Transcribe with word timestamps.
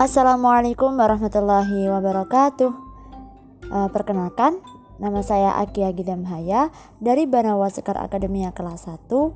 Assalamualaikum 0.00 0.96
warahmatullahi 0.96 1.92
wabarakatuh. 1.92 2.72
Uh, 3.68 3.88
perkenalkan, 3.92 4.56
nama 4.96 5.20
saya 5.20 5.60
Akia 5.60 5.92
Gidamhaya 5.92 6.72
dari 7.04 7.28
Banawa 7.28 7.68
Sekar 7.68 8.00
Akademia 8.00 8.48
kelas 8.56 8.88
1. 8.88 8.96
Uh, 8.96 9.28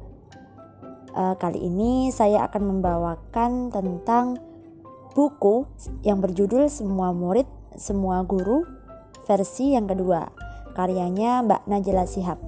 eh, 1.13 1.35
kali 1.37 1.69
ini 1.69 2.09
saya 2.17 2.49
akan 2.49 2.65
membawakan 2.65 3.77
tentang 3.77 4.41
buku 5.13 5.69
yang 6.01 6.25
berjudul 6.25 6.73
Semua 6.73 7.13
Murid, 7.13 7.45
Semua 7.77 8.25
Guru 8.25 8.65
versi 9.29 9.77
yang 9.77 9.85
kedua. 9.85 10.33
Karyanya 10.73 11.45
Mbak 11.45 11.69
Najla 11.69 12.09
Sihab. 12.09 12.41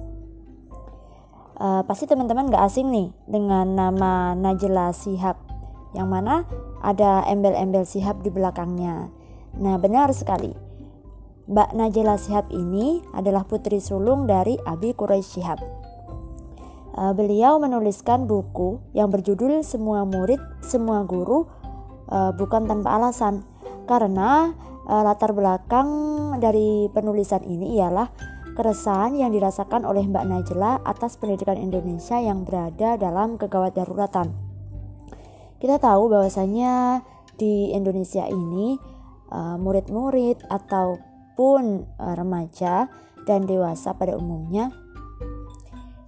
Uh, 1.53 1.85
pasti 1.85 2.09
teman-teman 2.09 2.49
gak 2.49 2.65
asing 2.65 2.89
nih 2.89 3.13
dengan 3.29 3.77
nama 3.77 4.33
Najla 4.33 4.89
Sihab 4.97 5.37
yang 5.93 6.09
mana 6.09 6.49
ada 6.81 7.25
embel-embel 7.25 7.83
Sihab 7.83 8.21
di 8.21 8.29
belakangnya. 8.29 9.09
Nah, 9.57 9.75
benar 9.81 10.13
sekali. 10.13 10.53
Mbak 11.47 11.69
Najla 11.79 12.19
Shihab 12.19 12.51
ini 12.51 12.99
adalah 13.15 13.47
putri 13.47 13.79
sulung 13.79 14.27
dari 14.27 14.59
Abi 14.67 14.91
Quraish 14.91 15.39
Shihab. 15.39 15.63
Uh, 16.97 17.13
beliau 17.13 17.61
menuliskan 17.61 18.25
buku 18.25 18.81
yang 18.91 19.13
berjudul 19.13 19.61
Semua 19.61 20.03
Murid, 20.03 20.41
Semua 20.65 21.05
Guru 21.05 21.45
uh, 22.09 22.33
bukan 22.33 22.65
tanpa 22.65 22.97
alasan 22.97 23.45
karena 23.85 24.51
uh, 24.89 25.01
latar 25.05 25.31
belakang 25.31 25.87
dari 26.41 26.89
penulisan 26.91 27.45
ini 27.45 27.77
ialah 27.77 28.09
keresahan 28.57 29.13
yang 29.13 29.29
dirasakan 29.29 29.85
oleh 29.85 30.03
Mbak 30.09 30.25
Najla 30.25 30.81
atas 30.81 31.15
pendidikan 31.21 31.61
Indonesia 31.61 32.17
yang 32.17 32.43
berada 32.43 32.97
dalam 32.97 33.37
kegawat 33.37 33.77
daruratan. 33.77 34.46
Kita 35.57 35.81
tahu 35.81 36.13
bahwasanya 36.13 37.01
di 37.37 37.73
Indonesia 37.73 38.25
ini 38.25 38.77
murid-murid 39.59 40.47
uh, 40.47 40.55
atau 40.55 41.01
maupun 41.37 41.85
uh, 42.01 42.17
remaja 42.17 42.89
dan 43.29 43.45
dewasa 43.45 43.93
pada 43.93 44.17
umumnya 44.17 44.73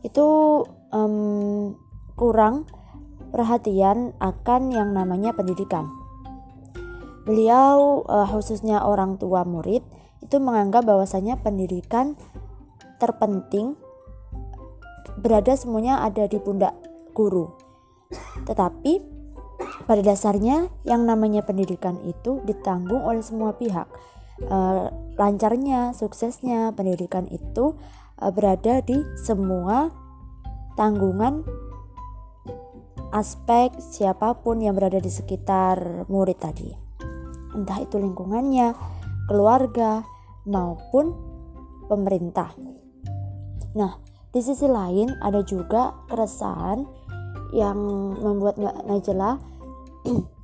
itu 0.01 0.25
um, 0.89 1.77
kurang 2.17 2.65
perhatian 3.29 4.17
akan 4.17 4.73
yang 4.73 4.89
namanya 4.89 5.37
pendidikan. 5.37 5.85
Beliau 7.29 8.01
uh, 8.09 8.25
khususnya 8.25 8.81
orang 8.81 9.21
tua 9.21 9.45
murid 9.45 9.85
itu 10.25 10.41
menganggap 10.41 10.89
bahwasanya 10.89 11.37
pendidikan 11.37 12.17
terpenting 12.97 13.77
berada 15.21 15.53
semuanya 15.53 16.01
ada 16.01 16.25
di 16.25 16.41
pundak 16.41 16.73
guru. 17.13 17.53
Tetapi 18.49 19.18
pada 19.87 20.01
dasarnya 20.03 20.71
yang 20.87 21.03
namanya 21.03 21.43
pendidikan 21.43 21.99
itu 22.07 22.39
ditanggung 22.47 23.03
oleh 23.03 23.23
semua 23.23 23.55
pihak 23.57 23.87
uh, 24.47 24.87
lancarnya, 25.19 25.91
suksesnya 25.91 26.71
pendidikan 26.71 27.27
itu 27.27 27.75
uh, 28.19 28.31
berada 28.31 28.79
di 28.79 29.03
semua 29.19 29.91
tanggungan 30.79 31.43
aspek 33.11 33.73
siapa 33.81 34.37
pun 34.39 34.61
yang 34.61 34.77
berada 34.77 35.01
di 35.01 35.09
sekitar 35.09 36.07
murid 36.07 36.39
tadi. 36.39 36.69
Entah 37.57 37.81
itu 37.81 37.97
lingkungannya, 37.97 38.77
keluarga, 39.25 40.05
maupun 40.45 41.13
pemerintah. 41.89 42.53
Nah, 43.73 43.97
di 44.29 44.41
sisi 44.45 44.69
lain 44.69 45.09
ada 45.25 45.41
juga 45.41 46.05
keresahan 46.05 46.85
yang 47.55 47.77
membuat 48.19 48.57
Najla 48.59 49.41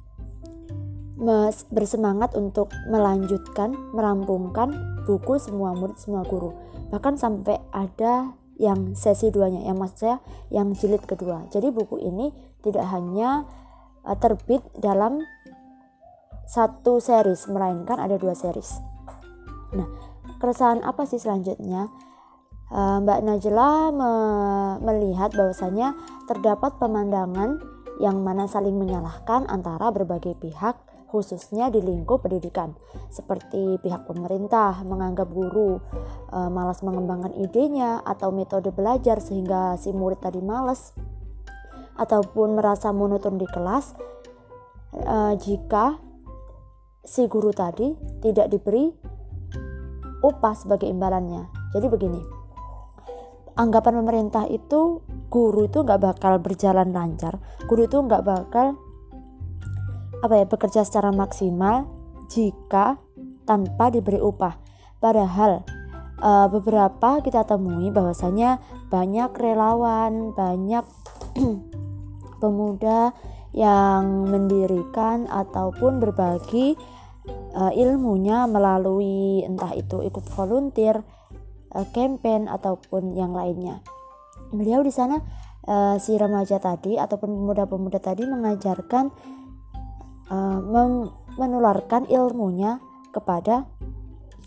bersemangat 1.71 2.35
untuk 2.35 2.69
melanjutkan, 2.91 3.71
merampungkan 3.95 5.01
buku 5.07 5.39
semua 5.39 5.71
murid 5.77 5.95
semua 5.95 6.27
guru. 6.27 6.51
Bahkan 6.91 7.15
sampai 7.15 7.61
ada 7.71 8.35
yang 8.55 8.95
sesi 8.95 9.31
duanya, 9.31 9.63
yang 9.67 9.79
maksud 9.79 9.97
saya 9.99 10.17
yang 10.51 10.71
jilid 10.75 11.03
kedua. 11.03 11.47
Jadi 11.51 11.71
buku 11.71 11.99
ini 11.99 12.31
tidak 12.63 12.87
hanya 12.91 13.43
uh, 14.03 14.17
terbit 14.17 14.63
dalam 14.79 15.23
satu 16.45 17.01
series, 17.01 17.49
melainkan 17.49 17.97
ada 17.97 18.15
dua 18.21 18.37
series. 18.37 18.79
Nah, 19.75 19.87
keresahan 20.39 20.85
apa 20.85 21.03
sih 21.09 21.19
selanjutnya? 21.19 21.89
Uh, 22.75 22.99
Mbak 22.99 23.23
Najla 23.23 23.71
me 23.95 24.11
melihat 24.83 25.31
bahwasanya 25.31 25.95
terdapat 26.27 26.75
pemandangan 26.75 27.63
yang 28.03 28.19
mana 28.19 28.51
saling 28.51 28.75
menyalahkan 28.75 29.47
antara 29.47 29.87
berbagai 29.95 30.35
pihak 30.35 30.75
khususnya 31.15 31.71
di 31.71 31.79
lingkup 31.79 32.27
pendidikan, 32.27 32.75
seperti 33.07 33.79
pihak 33.79 34.03
pemerintah 34.03 34.83
menganggap 34.83 35.31
guru 35.31 35.79
e, 36.27 36.39
malas 36.51 36.83
mengembangkan 36.83 37.31
idenya 37.39 38.03
atau 38.03 38.35
metode 38.35 38.75
belajar 38.75 39.23
sehingga 39.23 39.79
si 39.79 39.95
murid 39.95 40.19
tadi 40.19 40.43
malas, 40.43 40.91
ataupun 41.95 42.59
merasa 42.59 42.91
monoton 42.91 43.39
di 43.39 43.47
kelas 43.47 43.95
e, 44.91 45.39
jika 45.39 45.95
si 46.99 47.31
guru 47.31 47.55
tadi 47.55 47.95
tidak 48.19 48.51
diberi 48.51 48.91
upah 50.19 50.51
sebagai 50.57 50.91
imbalannya. 50.91 51.47
Jadi 51.71 51.87
begini, 51.87 52.34
anggapan 53.55 54.03
pemerintah 54.03 54.45
itu 54.47 55.03
guru 55.31 55.67
itu 55.67 55.83
nggak 55.83 56.01
bakal 56.03 56.39
berjalan 56.39 56.91
lancar, 56.91 57.39
guru 57.67 57.87
itu 57.87 57.97
nggak 57.99 58.23
bakal 58.23 58.75
apa 60.23 60.33
ya 60.41 60.45
bekerja 60.47 60.81
secara 60.87 61.11
maksimal 61.11 61.87
jika 62.31 62.99
tanpa 63.45 63.93
diberi 63.93 64.19
upah. 64.19 64.57
Padahal 64.99 65.61
uh, 66.19 66.47
beberapa 66.49 67.21
kita 67.21 67.45
temui 67.45 67.91
bahwasanya 67.91 68.59
banyak 68.89 69.31
relawan, 69.37 70.33
banyak 70.33 70.85
pemuda 72.41 73.15
yang 73.55 74.27
mendirikan 74.27 75.31
ataupun 75.31 76.03
berbagi 76.03 76.75
uh, 77.55 77.71
ilmunya 77.71 78.43
melalui 78.51 79.47
entah 79.47 79.71
itu 79.71 80.03
ikut 80.03 80.25
volunteer, 80.35 80.99
campaign 81.91 82.47
ataupun 82.47 83.11
yang 83.17 83.35
lainnya. 83.35 83.83
Beliau 84.55 84.79
di 84.85 84.93
sana 84.93 85.19
uh, 85.67 85.99
si 85.99 86.15
remaja 86.15 86.61
tadi 86.61 86.95
ataupun 86.95 87.27
pemuda-pemuda 87.27 87.99
tadi 87.99 88.23
mengajarkan 88.23 89.11
uh, 90.31 90.59
menularkan 91.35 92.07
ilmunya 92.07 92.79
kepada 93.11 93.67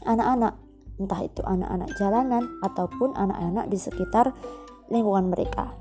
anak-anak, 0.08 0.56
entah 0.96 1.20
itu 1.24 1.40
anak-anak 1.44 1.90
jalanan 2.00 2.44
ataupun 2.64 3.12
anak-anak 3.16 3.68
di 3.68 3.78
sekitar 3.80 4.32
lingkungan 4.88 5.28
mereka. 5.28 5.76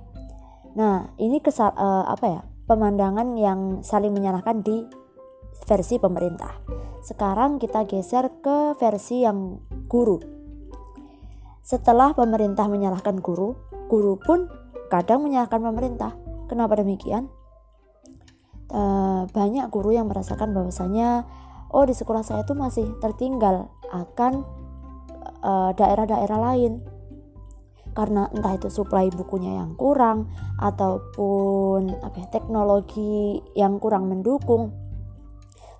Nah, 0.75 1.09
ini 1.17 1.39
kesal 1.39 1.71
uh, 1.73 2.05
apa 2.05 2.25
ya? 2.27 2.41
Pemandangan 2.67 3.39
yang 3.39 3.79
saling 3.79 4.11
menyalahkan 4.11 4.59
di 4.59 4.83
versi 5.63 5.95
pemerintah. 5.97 6.59
Sekarang 6.99 7.63
kita 7.63 7.87
geser 7.87 8.43
ke 8.43 8.75
versi 8.75 9.23
yang 9.23 9.55
guru. 9.87 10.36
Setelah 11.67 12.15
pemerintah 12.15 12.71
menyalahkan 12.71 13.19
guru, 13.19 13.59
guru 13.91 14.15
pun 14.15 14.47
kadang 14.87 15.27
menyalahkan 15.27 15.59
pemerintah. 15.59 16.15
Kenapa 16.47 16.79
demikian? 16.79 17.27
uh, 18.71 19.23
banyak 19.31 19.67
guru 19.71 19.95
yang 19.95 20.07
merasakan 20.09 20.51
bahwasanya 20.51 21.27
oh 21.71 21.83
di 21.83 21.95
sekolah 21.95 22.23
saya 22.23 22.43
itu 22.43 22.55
masih 22.55 22.87
tertinggal 23.03 23.67
akan 23.91 24.43
eh, 25.43 25.71
daerah-daerah 25.75 26.39
lain 26.39 26.79
karena 27.91 28.31
entah 28.31 28.55
itu 28.55 28.71
suplai 28.71 29.11
bukunya 29.11 29.59
yang 29.59 29.75
kurang 29.75 30.31
ataupun 30.59 31.91
apa 32.03 32.15
ya, 32.23 32.27
teknologi 32.31 33.43
yang 33.55 33.83
kurang 33.83 34.07
mendukung 34.07 34.71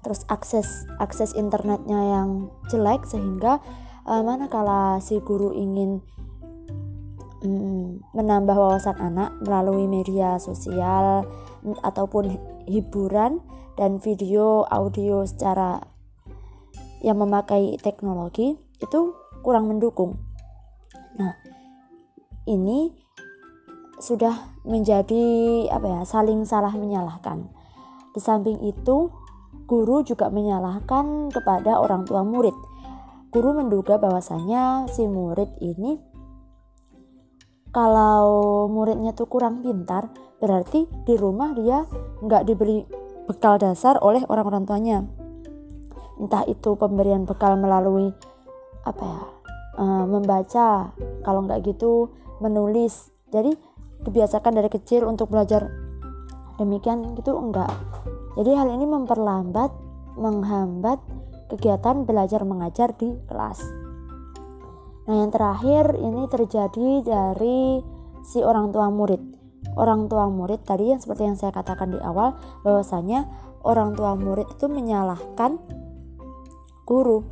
terus 0.03 0.27
akses 0.27 0.87
akses 0.99 1.35
internetnya 1.35 1.99
yang 1.99 2.51
jelek 2.67 3.07
sehingga 3.07 3.63
uh, 4.07 4.23
manakala 4.23 4.97
si 5.03 5.19
guru 5.19 5.51
ingin 5.53 5.99
mm, 7.43 8.15
menambah 8.15 8.55
wawasan 8.55 8.97
anak 8.97 9.35
melalui 9.43 9.85
media 9.85 10.39
sosial 10.39 11.27
ataupun 11.83 12.39
hiburan 12.65 13.43
dan 13.75 13.99
video 13.99 14.65
audio 14.71 15.27
secara 15.27 15.83
yang 17.03 17.21
memakai 17.21 17.77
teknologi 17.77 18.57
itu 18.81 19.13
kurang 19.45 19.69
mendukung. 19.69 20.17
Nah, 21.17 21.37
ini 22.49 22.89
sudah 24.01 24.53
menjadi 24.65 25.25
apa 25.69 25.85
ya, 25.85 26.01
saling 26.05 26.45
salah 26.45 26.73
menyalahkan. 26.73 27.49
Di 28.13 28.19
samping 28.21 28.61
itu, 28.65 29.13
guru 29.69 30.01
juga 30.01 30.29
menyalahkan 30.33 31.29
kepada 31.29 31.77
orang 31.77 32.05
tua 32.05 32.25
murid. 32.25 32.53
Guru 33.29 33.55
menduga 33.57 33.99
bahwasanya 33.99 34.87
si 34.91 35.03
murid 35.05 35.51
ini 35.59 35.99
kalau 37.71 38.65
muridnya 38.71 39.13
tuh 39.13 39.29
kurang 39.29 39.61
pintar, 39.61 40.09
berarti 40.41 40.89
di 41.05 41.13
rumah 41.13 41.53
dia 41.53 41.85
nggak 42.23 42.43
diberi 42.47 42.81
bekal 43.29 43.61
dasar 43.61 44.01
oleh 44.01 44.23
orang-orang 44.25 44.63
tuanya. 44.65 44.97
Entah 46.17 46.47
itu 46.49 46.73
pemberian 46.73 47.27
bekal 47.27 47.59
melalui 47.59 48.09
apa 48.87 49.03
ya 49.03 49.21
uh, 49.77 50.05
membaca 50.09 50.95
kalau 51.21 51.45
nggak 51.45 51.61
gitu 51.69 52.09
menulis. 52.41 53.13
Jadi 53.29 53.53
dibiasakan 54.01 54.57
dari 54.57 54.69
kecil 54.71 55.05
untuk 55.05 55.29
belajar 55.29 55.67
demikian 56.57 57.13
gitu 57.13 57.37
enggak 57.37 57.69
jadi 58.37 58.53
hal 58.57 58.69
ini 58.73 58.85
memperlambat 58.85 59.71
menghambat 60.17 61.01
kegiatan 61.47 62.03
belajar 62.03 62.43
mengajar 62.43 62.95
di 62.95 63.15
kelas. 63.27 63.63
Nah 65.07 65.15
yang 65.23 65.31
terakhir 65.31 65.95
ini 65.95 66.27
terjadi 66.27 66.87
dari 67.03 67.79
si 68.27 68.43
orang 68.43 68.75
tua 68.75 68.91
murid. 68.91 69.39
Orang 69.79 70.11
tua 70.11 70.27
murid 70.27 70.67
tadi 70.67 70.91
yang 70.91 70.99
seperti 70.99 71.27
yang 71.27 71.37
saya 71.39 71.55
katakan 71.55 71.95
di 71.95 71.99
awal 72.03 72.35
bahwasanya 72.61 73.27
orang 73.63 73.95
tua 73.95 74.19
murid 74.19 74.47
itu 74.51 74.67
menyalahkan 74.67 75.59
guru. 76.83 77.23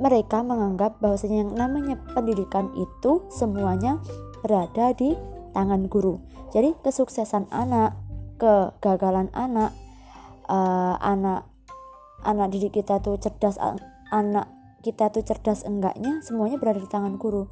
Mereka 0.00 0.42
menganggap 0.42 0.98
bahwasanya 0.98 1.46
yang 1.46 1.52
namanya 1.54 2.00
pendidikan 2.16 2.72
itu 2.74 3.28
semuanya 3.28 4.00
berada 4.40 4.96
di 4.96 5.14
tangan 5.52 5.86
guru. 5.86 6.18
Jadi 6.50 6.74
kesuksesan 6.80 7.52
anak, 7.52 7.94
kegagalan 8.40 9.28
anak, 9.36 9.76
uh, 10.48 10.96
anak 10.98 11.49
anak 12.24 12.52
didik 12.52 12.82
kita 12.82 13.00
tuh 13.00 13.16
cerdas, 13.16 13.56
anak 14.12 14.48
kita 14.80 15.12
tuh 15.12 15.24
cerdas 15.24 15.64
enggaknya 15.64 16.24
semuanya 16.24 16.56
berada 16.56 16.80
di 16.80 16.88
tangan 16.88 17.20
guru. 17.20 17.48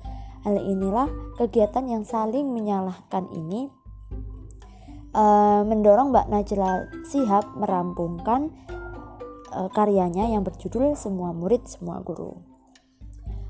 Hal 0.47 0.55
inilah 0.55 1.11
kegiatan 1.37 1.85
yang 1.91 2.05
saling 2.07 2.55
menyalahkan 2.55 3.27
ini 3.35 3.69
uh, 5.13 5.63
mendorong 5.67 6.15
Mbak 6.15 6.27
Najla 6.31 6.71
Sihab 7.05 7.59
merampungkan 7.59 8.55
uh, 9.53 9.69
karyanya 9.73 10.31
yang 10.31 10.45
berjudul 10.45 10.95
Semua 10.95 11.33
Murid 11.33 11.67
Semua 11.67 12.01
Guru. 12.01 12.39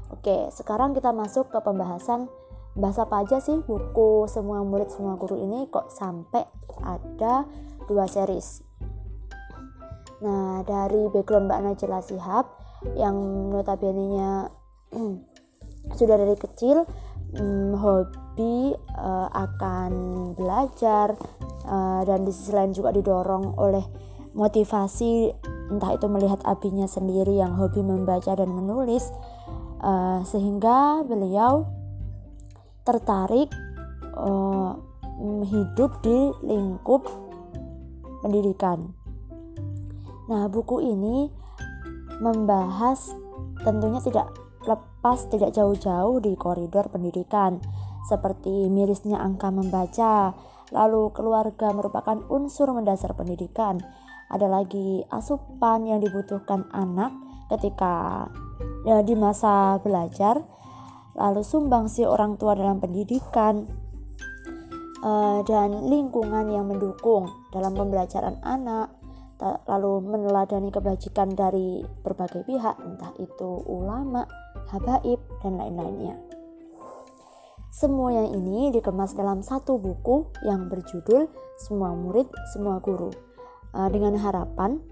Oke, 0.08 0.48
sekarang 0.50 0.96
kita 0.96 1.12
masuk 1.12 1.52
ke 1.52 1.58
pembahasan 1.60 2.32
bahasa 2.78 3.04
apa 3.04 3.26
aja 3.26 3.42
sih 3.42 3.58
buku 3.60 4.30
Semua 4.30 4.62
Murid 4.64 4.88
Semua 4.88 5.18
Guru 5.18 5.36
ini 5.36 5.68
kok 5.68 5.92
sampai 5.92 6.46
ada 6.80 7.44
dua 7.90 8.06
series. 8.06 8.67
Nah, 10.18 10.66
dari 10.66 11.06
background 11.14 11.46
Mbak 11.46 11.60
Najla 11.62 12.00
Sihab 12.02 12.46
yang 12.98 13.16
notabene-nya 13.54 14.50
hmm, 14.94 15.14
sudah 15.94 16.16
dari 16.18 16.34
kecil 16.34 16.82
hmm, 17.38 17.74
hobi 17.78 18.74
uh, 18.98 19.28
akan 19.30 19.92
belajar 20.34 21.14
uh, 21.66 22.02
dan 22.02 22.26
di 22.26 22.32
sisi 22.34 22.50
lain 22.54 22.74
juga 22.74 22.90
didorong 22.90 23.58
oleh 23.58 23.82
motivasi 24.34 25.32
entah 25.68 25.92
itu 25.94 26.06
melihat 26.08 26.40
abinya 26.48 26.88
sendiri 26.88 27.36
yang 27.36 27.54
hobi 27.54 27.84
membaca 27.84 28.32
dan 28.32 28.48
menulis 28.48 29.10
uh, 29.84 30.24
sehingga 30.24 31.04
beliau 31.04 31.68
tertarik 32.88 33.52
uh, 34.16 34.72
hidup 35.44 35.98
di 36.00 36.30
lingkup 36.46 37.04
pendidikan. 38.22 38.97
Nah, 40.28 40.46
buku 40.52 40.84
ini 40.84 41.32
membahas 42.20 43.16
tentunya 43.64 43.98
tidak 44.04 44.28
lepas 44.68 45.24
tidak 45.32 45.56
jauh-jauh 45.56 46.20
di 46.20 46.36
koridor 46.36 46.92
pendidikan 46.92 47.58
seperti 48.04 48.68
mirisnya 48.68 49.20
angka 49.20 49.48
membaca, 49.48 50.32
lalu 50.72 51.12
keluarga 51.12 51.72
merupakan 51.72 52.20
unsur 52.28 52.72
mendasar 52.72 53.12
pendidikan, 53.16 53.80
ada 54.28 54.48
lagi 54.48 55.04
asupan 55.08 55.88
yang 55.88 56.00
dibutuhkan 56.04 56.68
anak 56.72 57.12
ketika 57.48 58.28
ya, 58.84 59.00
di 59.00 59.16
masa 59.16 59.80
belajar 59.80 60.44
lalu 61.18 61.42
sumbangsi 61.42 62.06
orang 62.06 62.38
tua 62.38 62.54
dalam 62.54 62.78
pendidikan 62.78 63.66
uh, 65.02 65.40
dan 65.42 65.88
lingkungan 65.90 66.46
yang 66.46 66.68
mendukung 66.68 67.26
dalam 67.50 67.74
pembelajaran 67.74 68.38
anak 68.44 68.97
lalu 69.40 70.02
meneladani 70.02 70.74
kebajikan 70.74 71.32
dari 71.32 71.86
berbagai 72.02 72.42
pihak 72.42 72.76
entah 72.82 73.14
itu 73.22 73.62
ulama, 73.70 74.26
habaib 74.74 75.22
dan 75.42 75.58
lain-lainnya. 75.58 76.18
Semua 77.70 78.10
yang 78.10 78.34
ini 78.34 78.74
dikemas 78.74 79.14
dalam 79.14 79.44
satu 79.44 79.78
buku 79.78 80.34
yang 80.42 80.66
berjudul 80.66 81.30
Semua 81.54 81.94
Murid, 81.94 82.26
Semua 82.50 82.82
Guru 82.82 83.14
uh, 83.70 83.88
dengan 83.92 84.18
harapan 84.18 84.82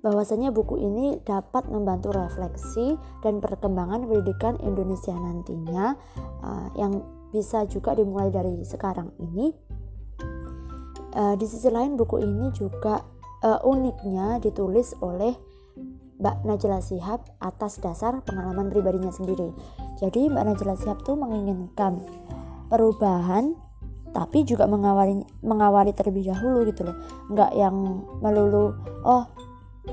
bahwasanya 0.00 0.48
buku 0.48 0.80
ini 0.80 1.20
dapat 1.26 1.68
membantu 1.68 2.16
refleksi 2.16 2.96
dan 3.20 3.42
perkembangan 3.42 4.08
pendidikan 4.08 4.56
Indonesia 4.64 5.12
nantinya 5.12 5.92
uh, 6.40 6.68
yang 6.78 7.04
bisa 7.30 7.68
juga 7.68 7.94
dimulai 7.94 8.32
dari 8.32 8.64
sekarang 8.64 9.12
ini. 9.20 9.52
Uh, 11.10 11.34
di 11.34 11.42
sisi 11.42 11.66
lain 11.66 11.98
buku 11.98 12.22
ini 12.22 12.54
juga 12.54 13.02
uh, 13.42 13.60
uniknya 13.66 14.38
ditulis 14.38 14.94
oleh 15.02 15.34
Mbak 16.20 16.36
Najla 16.44 16.84
Sihab 16.84 17.24
atas 17.40 17.80
dasar 17.80 18.20
pengalaman 18.22 18.68
pribadinya 18.68 19.08
sendiri. 19.08 19.50
Jadi 19.98 20.28
Mbak 20.28 20.44
Najla 20.52 20.74
Sihab 20.76 20.98
tuh 21.02 21.16
menginginkan 21.16 22.04
perubahan 22.68 23.56
tapi 24.10 24.42
juga 24.42 24.66
mengawali 24.66 25.22
mengawali 25.40 25.96
terlebih 25.96 26.28
dahulu 26.28 26.68
gitu 26.68 26.84
loh. 26.84 26.96
Nggak 27.32 27.50
yang 27.56 27.74
melulu 28.20 28.76
oh 29.02 29.24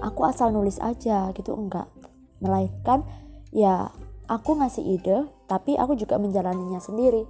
aku 0.04 0.28
asal 0.28 0.52
nulis 0.52 0.84
aja 0.84 1.32
gitu 1.32 1.56
enggak 1.56 1.88
melainkan 2.44 3.08
ya 3.56 3.90
aku 4.28 4.60
ngasih 4.60 4.84
ide 4.84 5.26
tapi 5.48 5.80
aku 5.80 5.96
juga 5.96 6.20
menjalaninya 6.20 6.84
sendiri. 6.84 7.24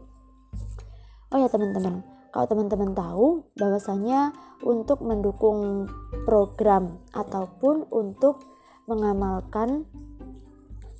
Oh 1.30 1.38
ya 1.38 1.48
teman-teman 1.54 2.16
kalau 2.38 2.54
teman-teman 2.54 2.94
tahu 2.94 3.50
bahwasanya 3.57 4.30
untuk 4.62 5.01
mendukung 5.01 5.89
program 6.22 7.01
ataupun 7.10 7.89
untuk 7.89 8.45
mengamalkan 8.86 9.89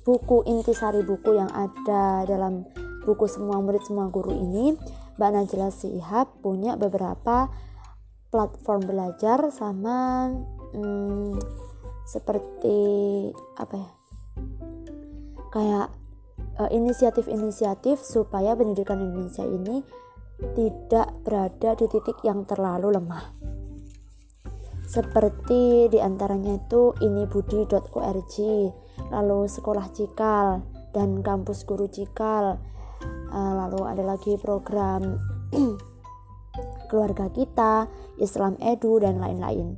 buku 0.02 0.42
intisari 0.50 1.06
buku 1.06 1.38
yang 1.38 1.46
ada 1.54 2.26
dalam 2.26 2.66
buku 3.06 3.30
semua 3.30 3.62
murid 3.62 3.86
semua 3.86 4.10
guru 4.10 4.34
ini 4.34 4.74
Mbak 5.14 5.30
Najla 5.30 5.70
Sihab 5.70 6.42
punya 6.42 6.74
beberapa 6.74 7.46
platform 8.34 8.90
belajar 8.90 9.54
sama 9.54 10.26
hmm, 10.74 11.38
seperti 12.02 12.78
apa 13.54 13.78
ya? 13.78 13.90
Kayak 15.54 15.86
uh, 16.58 16.70
inisiatif-inisiatif 16.74 18.02
supaya 18.02 18.58
pendidikan 18.58 18.98
Indonesia 18.98 19.46
ini 19.46 19.86
tidak 20.38 21.08
berada 21.26 21.74
di 21.74 21.86
titik 21.90 22.22
yang 22.22 22.46
terlalu 22.46 22.94
lemah. 22.94 23.24
Seperti 24.88 25.92
di 25.92 25.98
antaranya 26.00 26.56
itu 26.56 26.96
inibudi.org 26.96 28.36
lalu 29.12 29.40
sekolah 29.44 29.86
cikal 29.92 30.64
dan 30.96 31.20
kampus 31.20 31.68
guru 31.68 31.86
cikal 31.92 32.56
uh, 33.28 33.52
lalu 33.64 33.84
ada 33.84 34.00
lagi 34.00 34.40
program 34.40 35.20
keluarga 36.88 37.28
kita 37.28 37.86
Islam 38.16 38.56
Edu 38.58 38.96
dan 39.02 39.20
lain-lain. 39.20 39.76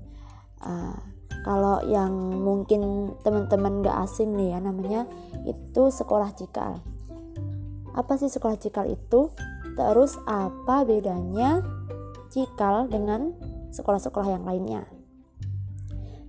Uh, 0.63 0.95
kalau 1.41 1.81
yang 1.89 2.13
mungkin 2.45 3.13
teman-teman 3.25 3.81
gak 3.81 4.07
asing 4.07 4.37
nih 4.37 4.55
ya 4.55 4.59
namanya 4.61 5.09
itu 5.43 5.89
sekolah 5.91 6.31
cikal. 6.37 6.85
Apa 7.97 8.15
sih 8.21 8.31
sekolah 8.31 8.61
cikal 8.61 8.87
itu 8.93 9.33
terus 9.75 10.19
apa 10.27 10.83
bedanya 10.87 11.63
cikal 12.31 12.87
dengan 12.87 13.35
sekolah-sekolah 13.75 14.39
yang 14.39 14.45
lainnya 14.47 14.83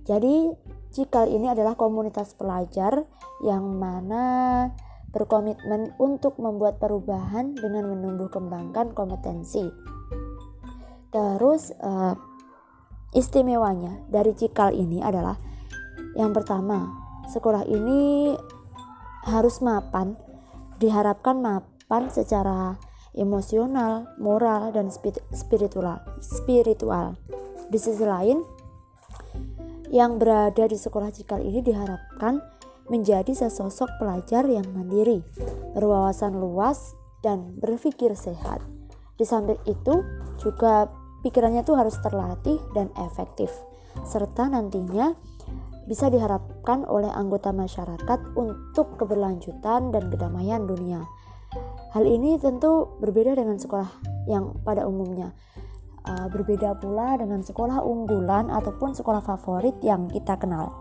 jadi 0.02 0.54
cikal 0.90 1.30
ini 1.30 1.48
adalah 1.48 1.78
komunitas 1.78 2.34
pelajar 2.34 3.06
yang 3.42 3.64
mana 3.78 4.68
berkomitmen 5.12 5.92
untuk 6.00 6.40
membuat 6.40 6.80
perubahan 6.80 7.52
dengan 7.52 7.92
menumbuh 7.92 8.32
kembangkan 8.32 8.96
kompetensi. 8.96 9.68
Terus 11.12 11.68
uh, 11.84 12.16
istimewanya 13.12 14.00
dari 14.08 14.32
Cikal 14.32 14.72
ini 14.72 15.04
adalah 15.04 15.36
yang 16.16 16.32
pertama, 16.32 16.88
sekolah 17.28 17.68
ini 17.68 18.32
harus 19.28 19.60
mapan, 19.60 20.16
diharapkan 20.80 21.44
mapan 21.44 22.08
secara 22.08 22.80
emosional, 23.12 24.08
moral 24.16 24.72
dan 24.72 24.88
spiritual. 25.32 26.00
Spiritual. 26.20 27.16
Di 27.68 27.78
sisi 27.80 28.04
lain, 28.04 28.40
yang 29.92 30.16
berada 30.16 30.64
di 30.64 30.76
sekolah 30.76 31.12
Cikal 31.12 31.44
ini 31.44 31.60
diharapkan 31.60 32.40
menjadi 32.88 33.32
sesosok 33.32 34.00
pelajar 34.00 34.48
yang 34.48 34.64
mandiri, 34.72 35.20
berwawasan 35.76 36.36
luas, 36.36 36.96
dan 37.22 37.56
berpikir 37.60 38.16
sehat. 38.18 38.58
Di 39.14 39.22
samping 39.22 39.60
itu, 39.68 40.02
juga 40.42 40.90
pikirannya 41.22 41.62
tuh 41.62 41.78
harus 41.78 41.94
terlatih 42.02 42.58
dan 42.74 42.90
efektif, 42.98 43.52
serta 44.02 44.50
nantinya 44.50 45.14
bisa 45.86 46.10
diharapkan 46.10 46.86
oleh 46.86 47.10
anggota 47.10 47.50
masyarakat 47.50 48.34
untuk 48.34 48.98
keberlanjutan 48.98 49.90
dan 49.94 50.04
kedamaian 50.10 50.66
dunia. 50.66 51.06
Hal 51.92 52.08
ini 52.08 52.40
tentu 52.40 52.96
berbeda 53.04 53.36
dengan 53.36 53.60
sekolah 53.60 53.88
yang 54.24 54.64
pada 54.64 54.88
umumnya. 54.88 55.36
Uh, 56.02 56.26
berbeda 56.32 56.80
pula 56.80 57.14
dengan 57.20 57.44
sekolah 57.44 57.78
unggulan 57.84 58.50
ataupun 58.50 58.96
sekolah 58.96 59.22
favorit 59.22 59.76
yang 59.84 60.08
kita 60.08 60.40
kenal. 60.40 60.72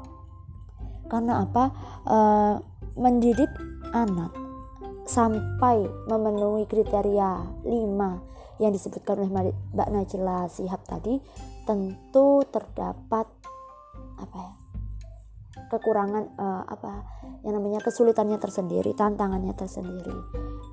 Karena 1.11 1.43
apa? 1.43 1.63
Uh, 2.07 2.55
mendidik 2.95 3.51
anak 3.91 4.31
sampai 5.03 5.83
memenuhi 6.07 6.63
kriteria 6.63 7.59
5 7.67 8.63
yang 8.63 8.71
disebutkan 8.71 9.19
oleh 9.19 9.51
Mbak 9.75 9.89
Najla 9.91 10.47
Sihab 10.47 10.85
tadi 10.87 11.19
tentu 11.67 12.45
terdapat 12.47 13.27
apa 14.15 14.37
ya 14.37 14.60
kekurangan 15.71 16.35
uh, 16.35 16.63
apa 16.67 17.07
yang 17.47 17.55
namanya 17.55 17.79
kesulitannya 17.79 18.35
tersendiri 18.35 18.91
tantangannya 18.91 19.55
tersendiri 19.55 20.11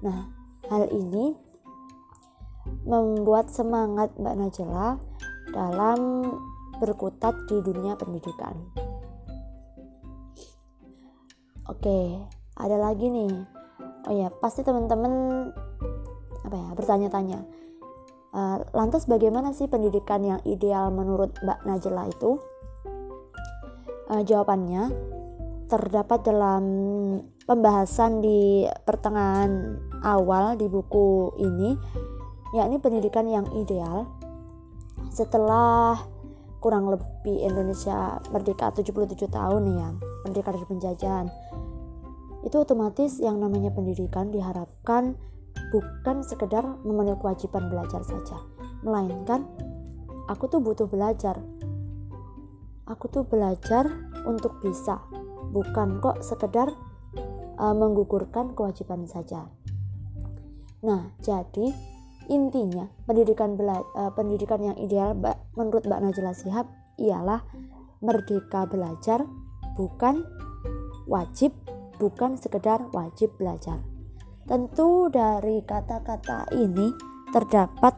nah 0.03 0.27
hal 0.67 0.91
ini 0.91 1.39
membuat 2.85 3.49
semangat 3.49 4.13
Mbak 4.19 4.35
Najla 4.37 4.89
dalam 5.53 6.01
berkutat 6.79 7.35
di 7.51 7.59
dunia 7.61 7.99
pendidikan. 7.99 8.55
Oke, 11.69 12.17
ada 12.57 12.77
lagi 12.81 13.13
nih. 13.13 13.35
Oh 14.09 14.15
ya, 14.15 14.33
pasti 14.41 14.65
teman-teman 14.65 15.13
apa 16.47 16.57
ya 16.57 16.71
bertanya-tanya. 16.73 17.45
Uh, 18.29 18.61
lantas 18.77 19.09
bagaimana 19.09 19.57
sih 19.57 19.69
pendidikan 19.69 20.21
yang 20.21 20.41
ideal 20.45 20.93
menurut 20.93 21.33
Mbak 21.45 21.61
Najla 21.65 22.09
itu? 22.09 22.41
Uh, 24.09 24.25
jawabannya 24.25 24.89
terdapat 25.69 26.25
dalam 26.25 26.65
pembahasan 27.45 28.25
di 28.25 28.65
pertengahan 28.89 29.77
awal 30.01 30.57
di 30.57 30.65
buku 30.65 31.37
ini, 31.37 31.77
yakni 32.57 32.81
pendidikan 32.81 33.29
yang 33.29 33.45
ideal 33.53 34.09
setelah 35.13 36.01
kurang 36.59 36.91
lebih 36.91 37.45
Indonesia 37.45 38.19
merdeka 38.33 38.73
77 38.73 39.29
tahun 39.29 39.63
ya, 39.77 39.89
merdeka 40.27 40.57
dari 40.57 40.67
penjajahan. 40.67 41.27
Itu 42.43 42.65
otomatis 42.65 43.21
yang 43.21 43.39
namanya 43.39 43.71
pendidikan 43.71 44.33
diharapkan 44.33 45.21
bukan 45.69 46.25
sekedar 46.25 46.65
memenuhi 46.87 47.19
kewajiban 47.21 47.69
belajar 47.69 48.03
saja, 48.07 48.41
melainkan 48.81 49.45
aku 50.31 50.49
tuh 50.49 50.61
butuh 50.63 50.89
belajar. 50.89 51.39
Aku 52.89 53.05
tuh 53.13 53.29
belajar 53.29 53.85
untuk 54.25 54.65
bisa, 54.65 55.05
bukan 55.53 56.01
kok 56.01 56.25
sekedar 56.25 56.73
uh, 57.61 57.75
menggugurkan 57.77 58.57
kewajiban 58.57 59.05
saja. 59.05 59.53
Nah, 60.81 61.13
jadi 61.21 61.69
intinya 62.33 62.89
pendidikan 63.05 63.61
bela 63.61 63.85
uh, 63.93 64.09
pendidikan 64.17 64.65
yang 64.65 64.77
ideal 64.81 65.13
menurut 65.53 65.85
Mbak 65.85 66.01
Najla 66.01 66.33
Sihab 66.33 66.67
ialah 66.97 67.45
merdeka 68.01 68.65
belajar, 68.65 69.29
bukan 69.77 70.25
wajib, 71.05 71.53
bukan 72.01 72.41
sekedar 72.41 72.89
wajib 72.97 73.37
belajar. 73.37 73.85
Tentu 74.49 75.13
dari 75.13 75.61
kata-kata 75.61 76.49
ini 76.57 76.89
terdapat 77.37 77.93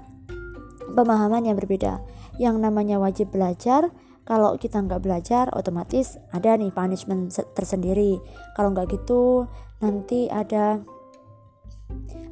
pemahaman 0.98 1.46
yang 1.46 1.54
berbeda. 1.54 2.02
Yang 2.42 2.56
namanya 2.58 2.98
wajib 2.98 3.30
belajar, 3.30 3.94
kalau 4.24 4.54
kita 4.60 4.78
nggak 4.78 5.02
belajar 5.02 5.50
otomatis 5.56 6.20
ada 6.30 6.54
nih 6.54 6.70
punishment 6.70 7.34
tersendiri. 7.56 8.20
Kalau 8.54 8.70
nggak 8.70 8.88
gitu 8.94 9.48
nanti 9.80 10.30
ada 10.30 10.80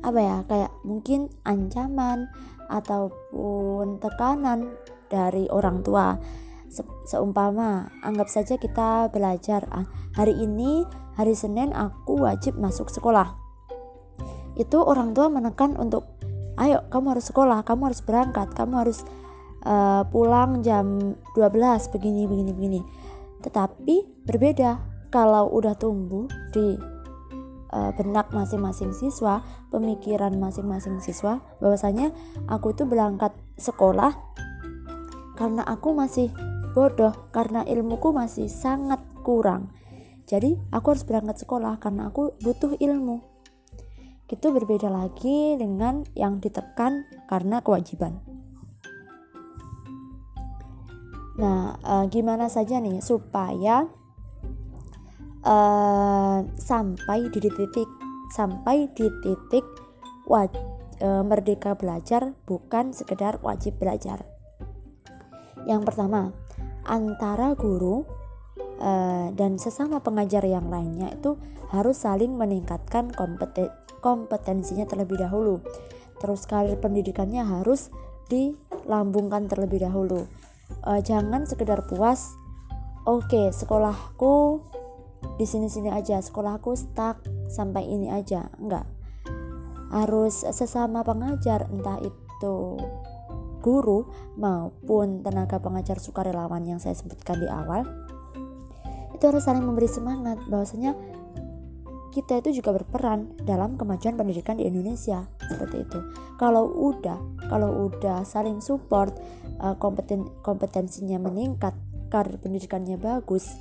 apa 0.04 0.20
ya 0.22 0.36
kayak 0.46 0.72
mungkin 0.86 1.26
ancaman 1.42 2.30
ataupun 2.70 3.98
tekanan 3.98 4.78
dari 5.10 5.50
orang 5.50 5.82
tua 5.82 6.20
Se 6.68 6.84
seumpama 7.08 7.88
anggap 8.04 8.28
saja 8.28 8.60
kita 8.60 9.08
belajar 9.08 9.64
ah, 9.72 9.88
hari 10.12 10.36
ini 10.36 10.84
hari 11.16 11.32
Senin 11.32 11.72
aku 11.72 12.20
wajib 12.20 12.60
masuk 12.60 12.92
sekolah 12.92 13.32
itu 14.60 14.76
orang 14.76 15.16
tua 15.16 15.32
menekan 15.32 15.80
untuk 15.80 16.04
ayo 16.60 16.84
kamu 16.92 17.16
harus 17.16 17.32
sekolah 17.32 17.64
kamu 17.64 17.88
harus 17.88 18.04
berangkat 18.04 18.52
kamu 18.52 18.84
harus 18.84 19.00
uh, 19.68 20.02
pulang 20.08 20.64
jam 20.64 21.12
12 21.36 21.92
begini 21.92 22.24
begini 22.24 22.52
begini. 22.56 22.80
Tetapi 23.44 24.24
berbeda 24.24 24.80
kalau 25.12 25.52
udah 25.52 25.76
tumbuh 25.76 26.24
di 26.56 26.80
uh, 27.72 27.90
benak 27.94 28.32
masing-masing 28.32 28.96
siswa 28.96 29.44
pemikiran 29.68 30.32
masing-masing 30.40 30.98
siswa 31.04 31.44
bahwasanya 31.60 32.12
aku 32.48 32.72
itu 32.72 32.88
berangkat 32.88 33.36
sekolah 33.60 34.16
karena 35.36 35.62
aku 35.62 35.94
masih 35.94 36.32
bodoh 36.74 37.14
karena 37.30 37.62
ilmuku 37.62 38.10
masih 38.10 38.50
sangat 38.50 38.98
kurang. 39.22 39.70
Jadi 40.28 40.60
aku 40.68 40.92
harus 40.92 41.08
berangkat 41.08 41.40
sekolah 41.40 41.80
karena 41.80 42.12
aku 42.12 42.36
butuh 42.44 42.76
ilmu. 42.76 43.24
Itu 44.28 44.52
berbeda 44.52 44.92
lagi 44.92 45.56
dengan 45.56 46.04
yang 46.12 46.36
ditekan 46.36 47.08
karena 47.32 47.64
kewajiban. 47.64 48.27
Nah, 51.38 51.78
e, 51.78 51.94
gimana 52.10 52.50
saja 52.50 52.82
nih 52.82 52.98
supaya 52.98 53.86
e, 55.42 55.56
sampai 56.58 57.30
di 57.30 57.38
titik 57.38 57.88
sampai 58.28 58.92
di 58.92 59.06
titik 59.24 59.64
waj, 60.28 60.52
e, 61.00 61.08
merdeka 61.24 61.78
belajar 61.78 62.36
bukan 62.44 62.92
sekedar 62.92 63.40
wajib 63.40 63.80
belajar. 63.80 64.26
Yang 65.64 65.82
pertama, 65.88 66.34
antara 66.84 67.56
guru 67.56 68.04
e, 68.82 68.92
dan 69.32 69.56
sesama 69.56 70.02
pengajar 70.04 70.44
yang 70.44 70.68
lainnya 70.68 71.14
itu 71.14 71.40
harus 71.72 72.02
saling 72.04 72.36
meningkatkan 72.36 73.12
kompeten, 73.12 73.72
kompetensinya 74.04 74.84
terlebih 74.84 75.22
dahulu. 75.22 75.62
Terus 76.18 76.50
karir 76.50 76.76
pendidikannya 76.82 77.46
harus 77.46 77.94
dilambungkan 78.28 79.48
terlebih 79.48 79.86
dahulu. 79.86 80.26
Uh, 80.84 81.00
jangan 81.02 81.44
sekedar 81.44 81.84
puas. 81.86 82.34
Oke, 83.08 83.24
okay, 83.32 83.46
sekolahku 83.52 84.60
di 85.40 85.46
sini-sini 85.48 85.88
aja, 85.88 86.20
sekolahku 86.20 86.76
stuck 86.76 87.24
sampai 87.48 87.88
ini 87.88 88.12
aja. 88.12 88.52
Enggak. 88.60 88.84
Harus 89.88 90.44
sesama 90.44 91.00
pengajar 91.00 91.66
entah 91.72 91.96
itu 92.04 92.76
guru 93.64 94.06
maupun 94.38 95.24
tenaga 95.26 95.58
pengajar 95.58 95.98
sukarelawan 95.98 96.62
yang 96.62 96.78
saya 96.78 96.94
sebutkan 96.94 97.42
di 97.42 97.48
awal 97.50 97.82
itu 99.18 99.26
harus 99.26 99.42
saling 99.42 99.66
memberi 99.66 99.90
semangat 99.90 100.38
bahwasanya 100.46 100.94
kita 102.14 102.38
itu 102.38 102.62
juga 102.62 102.70
berperan 102.70 103.34
dalam 103.42 103.74
kemajuan 103.74 104.14
pendidikan 104.14 104.54
di 104.56 104.66
Indonesia 104.66 105.26
seperti 105.42 105.82
itu. 105.82 105.98
Kalau 106.38 106.70
udah, 106.70 107.18
kalau 107.50 107.90
udah 107.90 108.22
saling 108.22 108.62
support, 108.62 109.12
uh, 109.60 109.76
kompeten 109.76 110.26
kompetensinya 110.42 111.22
meningkat, 111.22 111.74
karir 112.08 112.38
pendidikannya 112.40 112.96
bagus, 112.96 113.54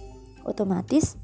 otomatis 0.48 1.18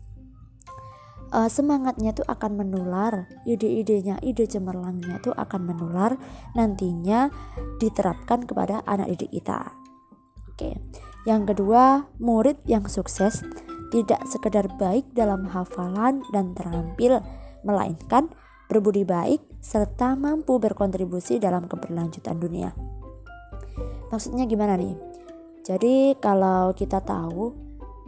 uh, 1.34 1.50
semangatnya 1.50 2.14
tuh 2.14 2.24
akan 2.30 2.62
menular, 2.62 3.26
ide-idenya, 3.44 4.22
ide 4.22 4.46
cemerlangnya 4.46 5.20
tuh 5.20 5.34
akan 5.34 5.74
menular, 5.74 6.16
nantinya 6.54 7.34
diterapkan 7.82 8.46
kepada 8.46 8.86
anak 8.86 9.18
didik 9.18 9.42
kita. 9.42 9.74
Oke, 10.54 10.78
yang 11.26 11.50
kedua, 11.50 12.06
murid 12.22 12.62
yang 12.70 12.86
sukses 12.86 13.42
tidak 13.90 14.22
sekedar 14.30 14.70
baik 14.78 15.10
dalam 15.18 15.50
hafalan 15.50 16.22
dan 16.30 16.54
terampil, 16.54 17.26
melainkan 17.66 18.30
berbudi 18.70 19.04
baik 19.04 19.42
serta 19.60 20.14
mampu 20.14 20.62
berkontribusi 20.62 21.42
dalam 21.42 21.66
keberlanjutan 21.66 22.38
dunia. 22.38 22.93
Maksudnya 24.14 24.46
gimana 24.46 24.78
nih? 24.78 24.94
Jadi 25.66 26.14
kalau 26.22 26.70
kita 26.78 27.02
tahu 27.02 27.50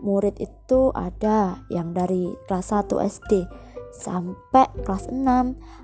murid 0.05 0.37
itu 0.37 0.93
ada 0.93 1.65
yang 1.73 1.97
dari 1.97 2.29
kelas 2.45 2.77
1 2.77 2.93
SD 3.09 3.49
sampai 3.89 4.69
kelas 4.85 5.09
6 5.09 5.17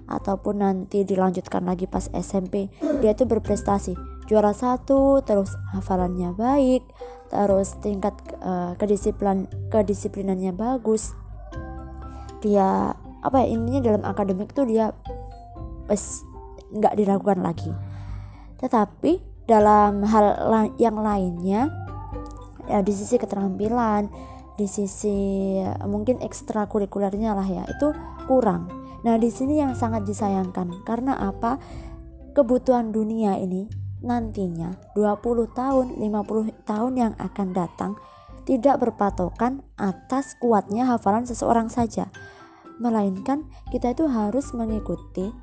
ataupun 0.06 0.62
nanti 0.62 1.02
dilanjutkan 1.08 1.66
lagi 1.66 1.90
pas 1.90 2.06
SMP 2.14 2.70
dia 3.02 3.18
itu 3.18 3.26
berprestasi. 3.26 3.98
Juara 4.30 4.54
satu 4.54 5.26
terus 5.26 5.58
hafalannya 5.74 6.38
baik 6.38 6.86
terus 7.34 7.82
tingkat 7.82 8.14
uh, 8.46 8.78
kedisiplinan 8.78 9.50
kedisiplinannya 9.74 10.54
bagus. 10.54 11.18
Dia 12.46 12.94
apa 13.26 13.38
ya 13.42 13.58
intinya 13.58 13.82
dalam 13.82 14.04
akademik 14.06 14.54
tuh 14.54 14.70
dia 14.70 14.94
nggak 16.70 16.94
diragukan 16.94 17.42
lagi. 17.42 17.74
Tetapi 18.62 19.31
dalam 19.52 20.08
hal 20.08 20.40
yang 20.80 20.96
lainnya 20.96 21.68
ya 22.72 22.80
di 22.80 22.96
sisi 22.96 23.20
keterampilan 23.20 24.08
di 24.56 24.68
sisi 24.70 25.58
mungkin 25.84 26.24
ekstrakurikulernya 26.24 27.36
lah 27.36 27.48
ya 27.48 27.64
itu 27.68 27.92
kurang. 28.30 28.70
Nah, 29.02 29.18
di 29.18 29.34
sini 29.34 29.58
yang 29.58 29.74
sangat 29.74 30.06
disayangkan 30.06 30.86
karena 30.86 31.18
apa? 31.18 31.58
Kebutuhan 32.32 32.96
dunia 32.96 33.36
ini 33.42 33.68
nantinya 34.00 34.80
20 34.96 35.52
tahun, 35.52 36.00
50 36.00 36.64
tahun 36.64 36.94
yang 36.96 37.14
akan 37.20 37.48
datang 37.52 37.92
tidak 38.48 38.80
berpatokan 38.80 39.66
atas 39.76 40.38
kuatnya 40.40 40.88
hafalan 40.88 41.28
seseorang 41.28 41.68
saja. 41.68 42.08
Melainkan 42.80 43.50
kita 43.74 43.92
itu 43.92 44.08
harus 44.08 44.56
mengikuti 44.56 45.34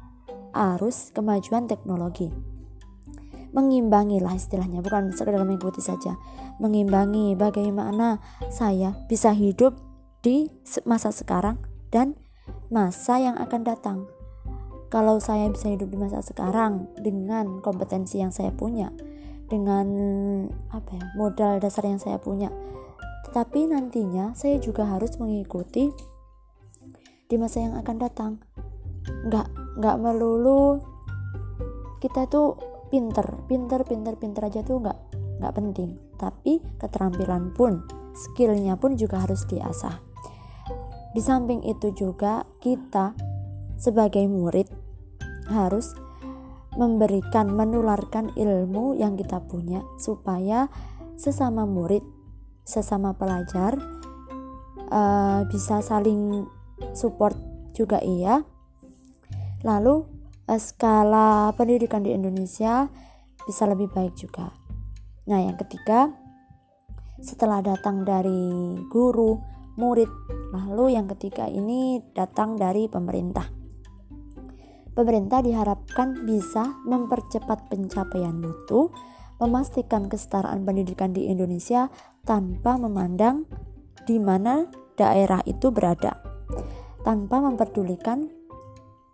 arus 0.55 1.13
kemajuan 1.13 1.69
teknologi 1.69 2.33
mengimbangi 3.55 4.21
lah 4.21 4.37
istilahnya 4.37 4.85
bukan 4.85 5.13
sekedar 5.15 5.41
mengikuti 5.45 5.81
saja. 5.81 6.17
Mengimbangi 6.61 7.35
bagaimana 7.39 8.21
saya 8.53 8.95
bisa 9.09 9.33
hidup 9.33 9.77
di 10.21 10.51
masa 10.85 11.15
sekarang 11.15 11.61
dan 11.89 12.19
masa 12.69 13.21
yang 13.21 13.37
akan 13.39 13.63
datang. 13.65 13.99
Kalau 14.89 15.21
saya 15.21 15.53
bisa 15.53 15.69
hidup 15.69 15.93
di 15.93 16.01
masa 16.01 16.25
sekarang 16.25 16.89
dengan 16.97 17.61
kompetensi 17.61 18.21
yang 18.21 18.33
saya 18.33 18.53
punya 18.53 18.89
dengan 19.49 19.89
apa 20.69 20.91
ya 20.97 21.05
modal 21.17 21.57
dasar 21.57 21.89
yang 21.89 21.97
saya 21.97 22.21
punya 22.21 22.53
tetapi 23.29 23.69
nantinya 23.69 24.33
saya 24.33 24.57
juga 24.57 24.89
harus 24.89 25.21
mengikuti 25.21 25.93
di 27.29 27.37
masa 27.37 27.61
yang 27.61 27.77
akan 27.77 27.97
datang. 28.01 28.33
Nggak 29.29 29.53
nggak 29.77 29.97
melulu 30.01 30.81
kita 32.01 32.25
tuh 32.25 32.57
pinter 32.89 33.45
pinter 33.47 33.85
pinter 33.85 34.15
pinter 34.17 34.43
aja 34.49 34.61
tuh 34.65 34.83
nggak 34.83 34.99
nggak 35.39 35.55
penting. 35.55 35.97
Tapi 36.19 36.61
keterampilan 36.83 37.55
pun 37.55 37.85
skillnya 38.17 38.75
pun 38.77 38.99
juga 38.99 39.23
harus 39.23 39.47
diasah. 39.47 40.03
Di 41.15 41.23
samping 41.25 41.65
itu 41.65 41.95
juga 41.95 42.45
kita 42.61 43.15
sebagai 43.79 44.27
murid 44.27 44.69
harus 45.49 45.95
memberikan 46.77 47.51
menularkan 47.51 48.35
ilmu 48.37 48.95
yang 48.99 49.17
kita 49.17 49.41
punya 49.43 49.83
supaya 49.99 50.69
sesama 51.19 51.67
murid 51.67 52.05
sesama 52.63 53.17
pelajar 53.17 53.81
uh, 54.93 55.43
bisa 55.49 55.81
saling 55.81 56.45
support 56.93 57.35
juga 57.73 57.99
iya. 58.05 58.45
Lalu 59.67 60.18
skala 60.57 61.53
pendidikan 61.53 62.01
di 62.01 62.17
Indonesia 62.17 62.89
bisa 63.45 63.69
lebih 63.69 63.93
baik 63.93 64.17
juga. 64.17 64.49
Nah, 65.29 65.45
yang 65.45 65.61
ketiga, 65.61 66.09
setelah 67.21 67.61
datang 67.61 68.09
dari 68.09 68.81
guru, 68.89 69.37
murid, 69.77 70.09
lalu 70.57 70.97
yang 70.97 71.05
ketiga 71.13 71.45
ini 71.45 72.01
datang 72.17 72.57
dari 72.57 72.89
pemerintah. 72.89 73.45
Pemerintah 74.97 75.45
diharapkan 75.45 76.25
bisa 76.25 76.81
mempercepat 76.89 77.69
pencapaian 77.69 78.35
mutu, 78.35 78.91
memastikan 79.39 80.11
kesetaraan 80.11 80.67
pendidikan 80.67 81.15
di 81.15 81.31
Indonesia 81.31 81.93
tanpa 82.27 82.75
memandang 82.81 83.47
di 84.09 84.19
mana 84.19 84.67
daerah 84.99 85.45
itu 85.47 85.71
berada, 85.71 86.19
tanpa 87.07 87.39
memperdulikan 87.39 88.38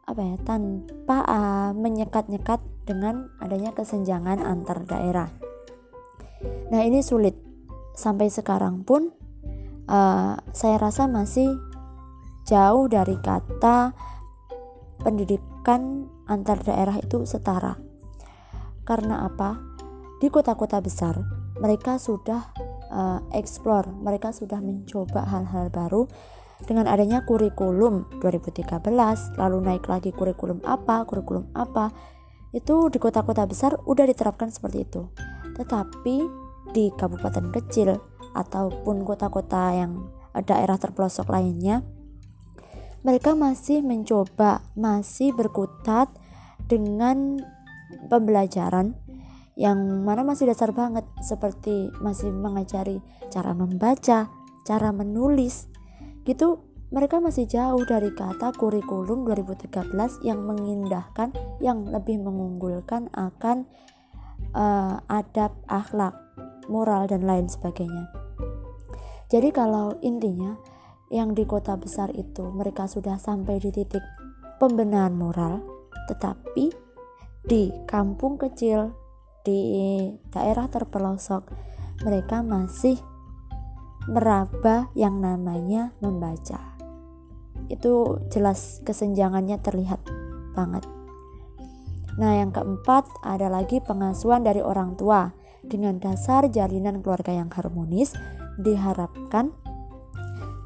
apa 0.04 0.20
ya 0.20 0.37
tanpa 0.44 1.25
uh, 1.25 1.70
menyekat-nyekat 1.73 2.61
dengan 2.84 3.32
adanya 3.40 3.73
kesenjangan 3.73 4.44
antar 4.44 4.84
daerah. 4.84 5.28
Nah 6.68 6.80
ini 6.84 7.00
sulit 7.00 7.37
sampai 7.96 8.28
sekarang 8.28 8.84
pun 8.84 9.08
uh, 9.88 10.36
saya 10.52 10.76
rasa 10.76 11.08
masih 11.08 11.56
jauh 12.45 12.84
dari 12.93 13.17
kata 13.25 13.97
pendidikan 15.00 16.12
antar 16.28 16.60
daerah 16.60 17.00
itu 17.00 17.25
setara. 17.25 17.80
Karena 18.84 19.25
apa? 19.25 19.56
Di 20.21 20.28
kota-kota 20.28 20.80
besar 20.84 21.17
mereka 21.56 21.97
sudah 21.97 22.52
uh, 22.93 23.21
explore, 23.32 23.88
mereka 23.88 24.34
sudah 24.36 24.60
mencoba 24.60 25.25
hal-hal 25.25 25.73
baru 25.73 26.04
dengan 26.64 26.88
adanya 26.88 27.22
kurikulum 27.28 28.20
2013 28.20 28.80
lalu 29.36 29.58
naik 29.60 29.86
lagi 29.88 30.10
kurikulum 30.10 30.64
apa 30.64 31.04
kurikulum 31.04 31.48
apa 31.52 31.92
itu 32.54 32.88
di 32.88 32.98
kota-kota 33.02 33.44
besar 33.44 33.76
udah 33.82 34.06
diterapkan 34.06 34.48
seperti 34.48 34.86
itu. 34.86 35.10
Tetapi 35.58 36.16
di 36.74 36.90
kabupaten 36.94 37.50
kecil 37.54 37.98
ataupun 38.34 39.06
kota-kota 39.06 39.74
yang 39.74 40.10
daerah 40.42 40.74
terpelosok 40.74 41.30
lainnya 41.30 41.86
mereka 43.06 43.36
masih 43.36 43.84
mencoba 43.84 44.64
masih 44.74 45.30
berkutat 45.36 46.10
dengan 46.66 47.38
pembelajaran 48.08 48.96
yang 49.54 50.02
mana 50.02 50.26
masih 50.26 50.50
dasar 50.50 50.74
banget 50.74 51.06
seperti 51.22 51.94
masih 52.02 52.34
mengajari 52.34 52.98
cara 53.30 53.54
membaca, 53.54 54.26
cara 54.66 54.90
menulis, 54.90 55.70
gitu 56.25 56.65
mereka 56.93 57.19
masih 57.19 57.49
jauh 57.49 57.82
dari 57.89 58.13
kata 58.15 58.54
kurikulum 58.54 59.26
2013 59.26 59.93
yang 60.23 60.41
mengindahkan 60.47 61.34
yang 61.58 61.91
lebih 61.91 62.23
mengunggulkan 62.23 63.10
akan 63.10 63.67
uh, 64.54 65.02
adab 65.10 65.52
akhlak 65.67 66.15
moral 66.71 67.10
dan 67.10 67.26
lain 67.26 67.50
sebagainya. 67.50 68.08
Jadi 69.26 69.50
kalau 69.50 69.99
intinya 70.04 70.54
yang 71.10 71.34
di 71.34 71.45
kota 71.45 71.75
besar 71.75 72.15
itu 72.15 72.47
mereka 72.54 72.87
sudah 72.87 73.19
sampai 73.19 73.58
di 73.58 73.75
titik 73.75 74.02
pembenahan 74.63 75.13
moral 75.13 75.60
tetapi 76.08 76.71
di 77.45 77.75
kampung 77.84 78.41
kecil 78.41 78.95
di 79.45 79.60
daerah 80.32 80.71
terpelosok 80.71 81.45
mereka 82.06 82.41
masih 82.41 82.97
meraba 84.08 84.93
yang 84.93 85.21
namanya 85.21 85.97
membaca. 86.00 86.76
Itu 87.73 88.21
jelas 88.28 88.84
kesenjangannya 88.84 89.56
terlihat 89.64 90.04
banget. 90.52 90.84
Nah, 92.14 92.38
yang 92.38 92.54
keempat 92.54 93.10
ada 93.26 93.50
lagi 93.50 93.82
pengasuhan 93.82 94.47
dari 94.47 94.62
orang 94.62 94.95
tua. 94.95 95.34
Dengan 95.64 95.97
dasar 95.97 96.52
jalinan 96.52 97.00
keluarga 97.00 97.32
yang 97.32 97.49
harmonis, 97.49 98.12
diharapkan 98.60 99.50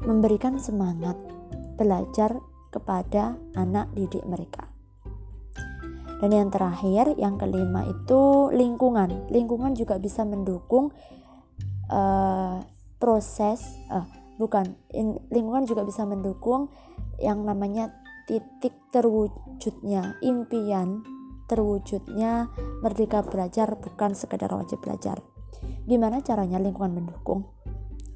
memberikan 0.03 0.59
semangat 0.59 1.15
belajar 1.79 2.43
kepada 2.69 3.39
anak 3.55 3.89
didik 3.95 4.27
mereka. 4.27 4.67
Dan 6.19 6.35
yang 6.35 6.51
terakhir, 6.51 7.15
yang 7.15 7.39
kelima 7.39 7.87
itu 7.87 8.51
lingkungan. 8.51 9.31
Lingkungan 9.31 9.71
juga 9.71 9.95
bisa 9.95 10.27
mendukung 10.27 10.91
uh, 11.87 12.59
proses 12.99 13.63
uh, 13.89 14.05
bukan 14.37 14.75
in, 14.91 15.17
lingkungan 15.31 15.65
juga 15.65 15.87
bisa 15.87 16.03
mendukung 16.03 16.69
yang 17.19 17.43
namanya 17.47 17.91
titik 18.27 18.75
terwujudnya 18.93 20.19
impian 20.21 21.01
terwujudnya 21.49 22.53
merdeka 22.85 23.25
belajar 23.25 23.73
bukan 23.81 24.13
sekedar 24.13 24.53
wajib 24.53 24.77
belajar. 24.85 25.17
Gimana 25.89 26.21
caranya 26.21 26.61
lingkungan 26.61 27.01
mendukung? 27.01 27.49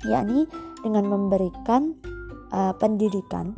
Yakni 0.06 0.46
dengan 0.86 1.10
memberikan 1.10 1.98
uh, 2.54 2.78
pendidikan 2.78 3.58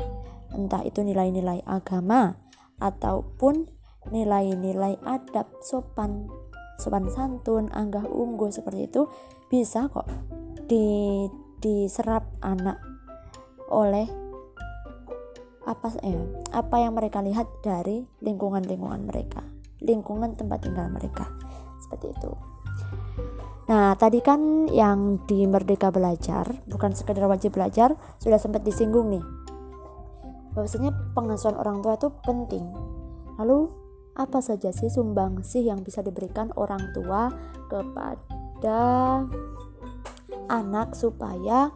entah 0.55 0.79
itu 0.87 1.03
nilai-nilai 1.03 1.59
agama 1.67 2.39
ataupun 2.79 3.67
nilai-nilai 4.15 4.95
adab 5.03 5.51
sopan 5.59 6.31
sopan 6.79 7.11
santun 7.11 7.67
anggah 7.75 8.07
ungguh 8.07 8.51
seperti 8.51 8.87
itu 8.87 9.11
bisa 9.51 9.91
kok 9.91 10.07
di 10.65 11.25
diserap 11.61 12.25
anak 12.45 12.77
oleh 13.73 14.05
apa 15.65 15.97
eh, 16.05 16.25
apa 16.53 16.75
yang 16.77 16.93
mereka 16.93 17.25
lihat 17.25 17.49
dari 17.65 18.05
lingkungan-lingkungan 18.21 19.01
mereka, 19.01 19.41
lingkungan 19.81 20.37
tempat 20.37 20.61
tinggal 20.61 20.93
mereka. 20.93 21.25
Seperti 21.81 22.13
itu. 22.13 22.31
Nah, 23.65 23.97
tadi 23.97 24.21
kan 24.21 24.69
yang 24.69 25.25
di 25.25 25.49
Merdeka 25.49 25.89
Belajar, 25.89 26.45
bukan 26.69 26.93
sekedar 26.93 27.25
wajib 27.25 27.57
belajar, 27.57 27.97
sudah 28.21 28.37
sempat 28.37 28.61
disinggung 28.61 29.09
nih. 29.09 29.25
Bahwasanya 30.53 30.93
pengasuhan 31.17 31.57
orang 31.57 31.81
tua 31.81 31.97
itu 31.97 32.13
penting. 32.21 32.61
Lalu, 33.41 33.65
apa 34.15 34.39
saja 34.39 34.69
sih 34.69 34.87
sumbang 34.87 35.41
sih 35.41 35.65
yang 35.65 35.81
bisa 35.81 36.05
diberikan 36.05 36.53
orang 36.55 36.93
tua 36.93 37.33
kepada 37.67 38.79
anak 40.47 40.93
supaya 40.93 41.71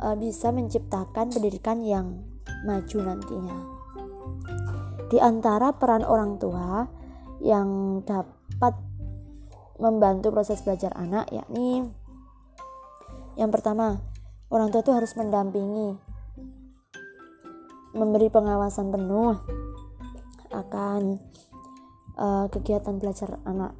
uh, 0.00 0.16
bisa 0.16 0.52
menciptakan 0.52 1.32
pendidikan 1.32 1.82
yang 1.82 2.22
maju 2.64 2.98
nantinya. 3.02 3.58
Di 5.06 5.22
antara 5.22 5.70
peran 5.76 6.02
orang 6.02 6.38
tua 6.42 6.86
yang 7.38 8.00
dapat 8.02 8.74
membantu 9.76 10.32
proses 10.32 10.64
belajar 10.64 10.90
anak 10.96 11.28
yakni 11.28 11.84
yang 13.36 13.52
pertama 13.52 14.00
orang 14.48 14.72
tua 14.72 14.80
itu 14.80 14.92
harus 14.96 15.12
mendampingi 15.20 16.00
memberi 17.92 18.32
pengawasan 18.32 18.88
penuh 18.88 19.36
akan 20.48 21.20
uh, 22.16 22.48
kegiatan 22.48 22.96
belajar 22.96 23.36
anak 23.44 23.76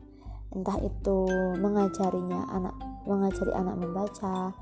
entah 0.53 0.77
itu 0.85 1.29
mengajarinya 1.57 2.45
anak 2.53 2.77
mengajari 3.07 3.55
anak 3.55 3.79
membaca 3.79 4.53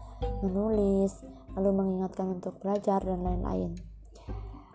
menulis 0.45 1.25
lalu 1.55 1.71
mengingatkan 1.73 2.39
untuk 2.39 2.59
belajar 2.61 3.01
dan 3.03 3.23
lain-lain. 3.23 3.73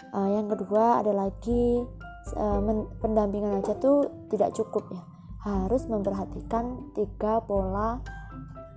Uh, 0.10 0.30
yang 0.34 0.50
kedua 0.50 1.06
ada 1.06 1.14
lagi 1.14 1.86
uh, 2.34 2.60
pendampingan 3.00 3.62
aja 3.62 3.78
tuh 3.78 4.28
tidak 4.34 4.58
cukup 4.58 4.90
ya. 4.90 5.04
Harus 5.40 5.88
memperhatikan 5.88 6.92
tiga 6.98 7.40
pola 7.40 8.04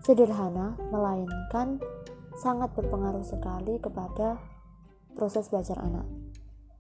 sederhana 0.03 0.79
melainkan 0.91 1.83
sangat 2.39 2.71
berpengaruh 2.75 3.25
sekali 3.27 3.83
kepada 3.83 4.39
proses 5.15 5.51
belajar 5.51 5.79
anak. 5.83 6.07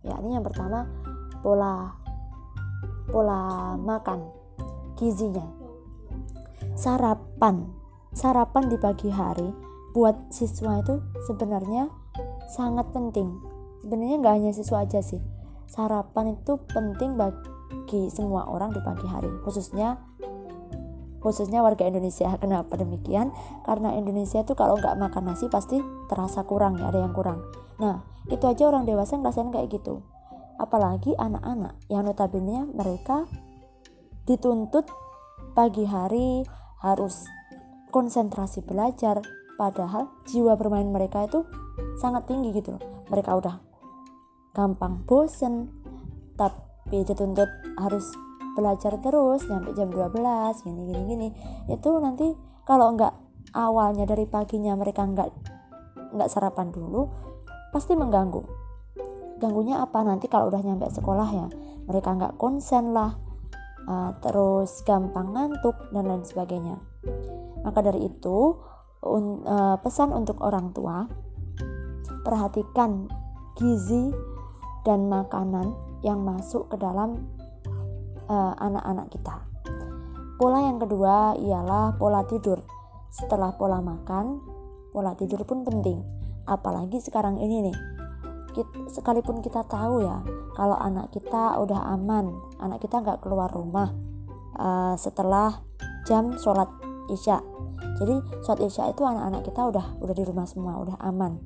Yakni 0.03 0.35
yang 0.35 0.45
pertama 0.45 0.87
pola 1.43 1.95
pola 3.11 3.75
makan 3.79 4.27
gizinya. 4.99 5.47
Sarapan 6.79 7.82
sarapan 8.13 8.69
di 8.69 8.77
pagi 8.77 9.09
hari 9.09 9.49
buat 9.97 10.33
siswa 10.33 10.81
itu 10.81 11.01
sebenarnya 11.25 11.89
sangat 12.53 12.93
penting. 12.93 13.41
Sebenarnya 13.81 14.17
nggak 14.21 14.35
hanya 14.37 14.53
siswa 14.53 14.85
aja 14.85 15.01
sih. 15.01 15.21
Sarapan 15.69 16.37
itu 16.37 16.61
penting 16.69 17.17
bagi 17.17 18.13
semua 18.13 18.45
orang 18.49 18.77
di 18.77 18.81
pagi 18.85 19.09
hari 19.09 19.33
khususnya 19.45 19.97
khususnya 21.25 21.65
warga 21.65 21.89
Indonesia. 21.89 22.37
Kenapa 22.43 22.77
demikian? 22.77 23.33
Karena 23.65 23.97
Indonesia 23.97 24.45
itu 24.45 24.53
kalau 24.53 24.77
nggak 24.77 24.97
makan 25.01 25.33
nasi 25.33 25.49
pasti 25.49 25.81
terasa 26.13 26.45
kurang 26.45 26.77
ya 26.77 26.93
ada 26.93 27.01
yang 27.01 27.17
kurang. 27.17 27.41
Nah 27.81 28.05
itu 28.29 28.45
aja 28.45 28.69
orang 28.69 28.85
dewasa 28.85 29.17
ngerasain 29.17 29.49
kayak 29.49 29.73
gitu. 29.73 30.05
Apalagi 30.61 31.17
anak-anak 31.17 31.75
yang 31.89 32.05
notabene 32.05 32.69
mereka 32.71 33.25
dituntut 34.29 34.87
pagi 35.57 35.83
hari 35.89 36.47
harus 36.79 37.27
konsentrasi 37.93 38.65
belajar 38.65 39.21
padahal 39.61 40.09
jiwa 40.27 40.57
bermain 40.57 40.89
mereka 40.89 41.29
itu 41.29 41.45
sangat 42.01 42.25
tinggi 42.27 42.57
gitu 42.57 42.75
loh. 42.75 42.83
Mereka 43.13 43.31
udah 43.37 43.61
gampang 44.57 45.05
bosen 45.05 45.69
tapi 46.35 47.05
dituntut 47.05 47.49
harus 47.77 48.09
belajar 48.57 48.97
terus 49.01 49.45
sampai 49.45 49.77
jam 49.77 49.93
12 49.93 50.17
gini 50.65 50.83
gini 50.89 51.03
gini. 51.07 51.29
Itu 51.69 52.01
nanti 52.01 52.33
kalau 52.65 52.97
nggak 52.97 53.13
awalnya 53.53 54.09
dari 54.09 54.25
paginya 54.25 54.73
mereka 54.75 55.05
nggak 55.05 55.29
nggak 56.17 56.29
sarapan 56.33 56.73
dulu 56.73 57.13
pasti 57.71 57.93
mengganggu. 57.93 58.41
Ganggunya 59.37 59.85
apa? 59.85 60.01
Nanti 60.01 60.33
kalau 60.33 60.49
udah 60.49 60.65
nyampe 60.65 60.89
sekolah 60.89 61.29
ya 61.29 61.47
mereka 61.87 62.15
nggak 62.15 62.35
konsen 62.39 62.95
lah 62.95 63.15
uh, 63.87 64.11
terus 64.23 64.83
gampang 64.87 65.35
ngantuk 65.35 65.75
dan 65.91 66.07
lain 66.07 66.25
sebagainya 66.25 66.79
maka 67.63 67.81
dari 67.83 68.07
itu 68.07 68.59
un, 69.03 69.43
uh, 69.43 69.77
pesan 69.83 70.15
untuk 70.15 70.39
orang 70.43 70.71
tua 70.75 71.07
perhatikan 72.23 73.11
gizi 73.59 74.15
dan 74.87 75.11
makanan 75.11 75.75
yang 76.03 76.23
masuk 76.23 76.71
ke 76.71 76.77
dalam 76.79 77.31
uh, 78.27 78.55
anak-anak 78.59 79.11
kita. 79.11 79.47
Pola 80.39 80.67
yang 80.67 80.83
kedua 80.83 81.39
ialah 81.39 81.95
pola 81.99 82.27
tidur. 82.27 82.59
Setelah 83.13 83.55
pola 83.55 83.79
makan 83.79 84.43
pola 84.91 85.15
tidur 85.15 85.47
pun 85.47 85.63
penting. 85.63 86.03
Apalagi 86.43 86.99
sekarang 86.99 87.39
ini 87.39 87.71
nih 87.71 87.77
kita, 88.53 88.77
sekalipun 88.93 89.41
kita 89.41 89.65
tahu 89.67 90.05
ya 90.05 90.21
kalau 90.53 90.77
anak 90.77 91.09
kita 91.11 91.57
udah 91.57 91.97
aman 91.97 92.37
anak 92.61 92.85
kita 92.85 93.01
nggak 93.01 93.25
keluar 93.25 93.49
rumah 93.49 93.91
uh, 94.61 94.95
setelah 95.01 95.65
jam 96.05 96.37
sholat 96.37 96.69
isya. 97.11 97.43
Jadi 97.99 98.15
sholat 98.47 98.61
isya 98.67 98.91
itu 98.91 99.03
anak-anak 99.03 99.43
kita 99.47 99.63
udah 99.73 99.87
udah 99.99 100.15
di 100.15 100.25
rumah 100.27 100.47
semua 100.47 100.79
udah 100.79 100.97
aman. 101.03 101.43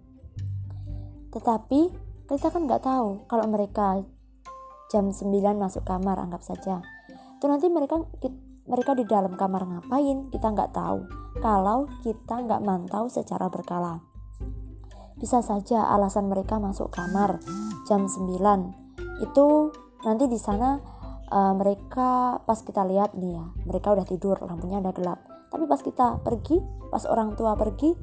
Tetapi 1.32 1.80
kita 2.26 2.48
kan 2.50 2.66
nggak 2.66 2.82
tahu 2.82 3.24
kalau 3.30 3.46
mereka 3.46 4.02
jam 4.90 5.12
9 5.12 5.30
masuk 5.56 5.86
kamar 5.86 6.20
anggap 6.20 6.42
saja. 6.42 6.82
Itu 7.38 7.46
nanti 7.48 7.70
mereka 7.70 8.02
mereka 8.66 8.98
di 8.98 9.04
dalam 9.06 9.38
kamar 9.38 9.62
ngapain 9.64 10.28
kita 10.34 10.52
nggak 10.52 10.74
tahu. 10.74 11.06
Kalau 11.40 11.86
kita 12.02 12.42
nggak 12.42 12.64
mantau 12.64 13.06
secara 13.12 13.46
berkala. 13.52 14.02
Bisa 15.16 15.40
saja 15.40 15.88
alasan 15.88 16.28
mereka 16.28 16.60
masuk 16.60 16.92
kamar 16.92 17.40
jam 17.88 18.04
9 18.04 18.86
itu 19.22 19.72
nanti 20.04 20.28
di 20.28 20.36
sana 20.36 20.76
uh, 21.32 21.54
mereka 21.56 22.40
pas 22.44 22.60
kita 22.60 22.84
lihat 22.84 23.16
nih 23.16 23.40
ya 23.40 23.46
mereka 23.64 23.96
udah 23.96 24.06
tidur 24.06 24.36
lampunya 24.44 24.78
udah 24.82 24.92
gelap 24.92 25.20
tapi 25.52 25.64
pas 25.66 25.80
kita 25.80 26.20
pergi 26.22 26.58
pas 26.90 27.02
orang 27.06 27.34
tua 27.34 27.54
pergi 27.54 27.94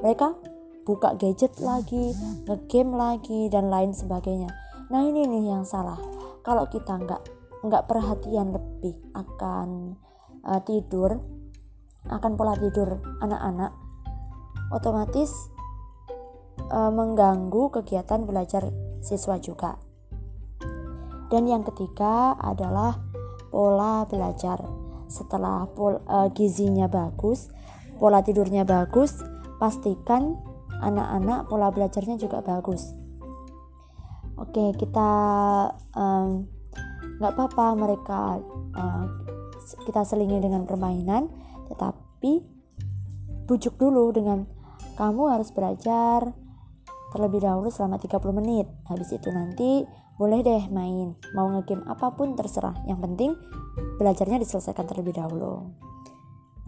mereka 0.00 0.36
buka 0.84 1.16
gadget 1.16 1.56
lagi 1.60 2.12
ngegame 2.44 2.92
lagi 2.94 3.48
dan 3.48 3.72
lain 3.72 3.96
sebagainya 3.96 4.50
nah 4.92 5.00
ini 5.00 5.24
nih 5.24 5.54
yang 5.56 5.64
salah 5.64 5.96
kalau 6.44 6.68
kita 6.68 7.00
nggak 7.00 7.22
nggak 7.64 7.86
perhatian 7.88 8.52
lebih 8.52 9.00
akan 9.16 9.96
uh, 10.44 10.60
tidur 10.60 11.16
akan 12.04 12.36
pola 12.36 12.52
tidur 12.60 13.00
anak-anak 13.24 13.72
otomatis 14.68 15.32
e, 16.68 16.78
mengganggu 16.92 17.72
kegiatan 17.72 18.24
belajar 18.24 18.68
siswa 19.04 19.36
juga. 19.40 19.76
Dan 21.28 21.48
yang 21.48 21.64
ketiga 21.66 22.36
adalah 22.38 23.00
pola 23.48 24.06
belajar. 24.06 24.83
Setelah 25.14 25.70
pol, 25.70 26.02
e, 26.02 26.16
gizinya 26.34 26.90
bagus, 26.90 27.46
pola 28.02 28.18
tidurnya 28.26 28.66
bagus, 28.66 29.22
pastikan 29.62 30.34
anak-anak 30.82 31.46
pola 31.46 31.70
belajarnya 31.70 32.18
juga 32.18 32.42
bagus. 32.42 32.90
Oke, 34.34 34.74
kita 34.74 35.10
nggak 37.22 37.32
um, 37.32 37.34
apa-apa 37.38 37.66
mereka 37.78 38.42
uh, 38.74 39.06
kita 39.86 40.02
selingi 40.02 40.42
dengan 40.42 40.66
permainan, 40.66 41.30
tetapi 41.70 42.42
bujuk 43.46 43.78
dulu 43.78 44.10
dengan 44.10 44.42
kamu 44.98 45.38
harus 45.38 45.54
belajar 45.54 46.34
terlebih 47.14 47.46
dahulu 47.46 47.70
selama 47.70 48.02
30 48.02 48.18
menit. 48.42 48.66
Habis 48.90 49.14
itu 49.14 49.30
nanti 49.30 49.86
boleh 50.14 50.46
deh 50.46 50.70
main, 50.70 51.18
mau 51.34 51.50
ngegame 51.50 51.82
apa 51.90 52.14
pun 52.14 52.38
terserah. 52.38 52.74
Yang 52.86 52.98
penting 53.02 53.30
belajarnya 53.98 54.38
diselesaikan 54.42 54.86
terlebih 54.86 55.18
dahulu. 55.18 55.74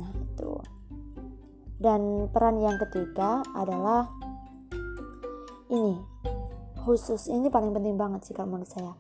Nah, 0.03 0.11
itu. 0.19 0.53
Dan 1.79 2.27
peran 2.33 2.59
yang 2.59 2.75
ketiga 2.81 3.47
adalah 3.55 4.11
ini. 5.71 5.95
Khusus 6.83 7.27
ini 7.31 7.51
paling 7.51 7.75
penting 7.75 7.99
banget 7.99 8.27
sih 8.27 8.35
kalau 8.35 8.59
menurut 8.59 8.71
saya. 8.71 8.95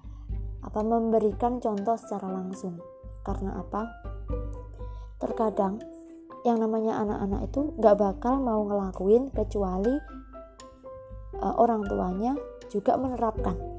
Apa 0.62 0.82
memberikan 0.82 1.62
contoh 1.62 1.94
secara 1.98 2.30
langsung. 2.30 2.78
Karena 3.22 3.58
apa? 3.58 3.86
Terkadang 5.22 5.82
yang 6.46 6.62
namanya 6.62 7.02
anak-anak 7.02 7.50
itu 7.50 7.74
gak 7.82 7.98
bakal 7.98 8.38
mau 8.38 8.62
ngelakuin 8.62 9.34
kecuali 9.34 9.94
uh, 11.42 11.54
orang 11.58 11.82
tuanya 11.86 12.38
juga 12.70 12.94
menerapkan. 12.94 13.75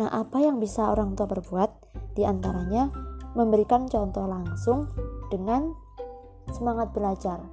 Nah, 0.00 0.08
apa 0.08 0.40
yang 0.40 0.56
bisa 0.56 0.88
orang 0.88 1.12
tua 1.12 1.28
berbuat? 1.28 1.92
Di 2.16 2.24
antaranya 2.24 2.88
memberikan 3.36 3.84
contoh 3.84 4.24
langsung 4.24 4.88
dengan 5.28 5.76
semangat 6.48 6.96
belajar. 6.96 7.44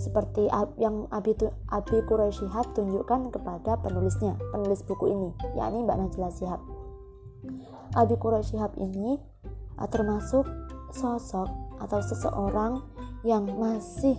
Seperti 0.00 0.48
yang 0.80 1.04
Abi, 1.12 1.36
Abi 1.68 1.98
Quraisyihab 2.08 2.72
tunjukkan 2.72 3.36
kepada 3.36 3.76
penulisnya, 3.84 4.32
penulis 4.48 4.80
buku 4.88 5.12
ini, 5.12 5.30
yakni 5.52 5.84
Mbak 5.84 5.96
Najla 6.08 6.28
Sihab. 6.32 6.60
Abi 7.92 8.16
Quraisyihab 8.16 8.72
ini 8.80 9.20
uh, 9.76 9.88
termasuk 9.92 10.48
sosok 10.92 11.48
atau 11.84 12.00
seseorang 12.00 12.80
yang 13.28 13.44
masih 13.60 14.16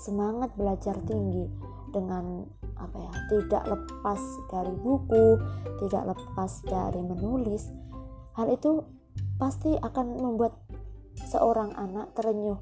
semangat 0.00 0.52
belajar 0.56 0.96
tinggi 1.04 1.48
dengan 1.92 2.48
apa 2.78 2.96
ya 2.98 3.12
tidak 3.28 3.64
lepas 3.66 4.20
dari 4.48 4.74
buku 4.78 5.26
tidak 5.82 6.14
lepas 6.14 6.52
dari 6.64 7.02
menulis 7.02 7.68
hal 8.38 8.46
itu 8.54 8.86
pasti 9.38 9.74
akan 9.78 10.18
membuat 10.18 10.54
seorang 11.26 11.74
anak 11.74 12.14
terenyuh. 12.14 12.58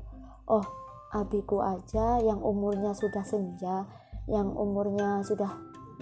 Oh 0.48 0.64
abiku 1.12 1.60
aja 1.64 2.20
yang 2.20 2.40
umurnya 2.40 2.92
sudah 2.92 3.24
senja 3.24 3.88
yang 4.28 4.52
umurnya 4.52 5.22
sudah 5.24 5.48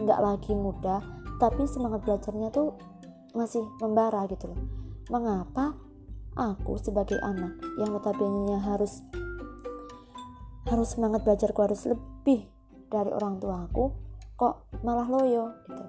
nggak 0.01 0.21
lagi 0.23 0.53
muda 0.57 1.03
tapi 1.39 1.67
semangat 1.71 2.03
belajarnya 2.03 2.51
tuh 2.51 2.75
masih 3.35 3.63
membara 3.83 4.27
gitu 4.31 4.51
loh. 4.51 4.61
Mengapa 5.11 5.75
aku 6.35 6.79
sebagai 6.79 7.19
anak 7.23 7.59
yang 7.79 7.95
notabene 7.95 8.59
harus 8.63 9.03
harus 10.67 10.89
semangat 10.97 11.23
belajarku 11.23 11.61
harus 11.61 11.83
lebih 11.87 12.49
dari 12.89 13.11
orang 13.13 13.39
tua 13.39 13.69
aku 13.69 14.04
kok 14.35 14.69
malah 14.83 15.07
loyo 15.07 15.55
gitu. 15.69 15.85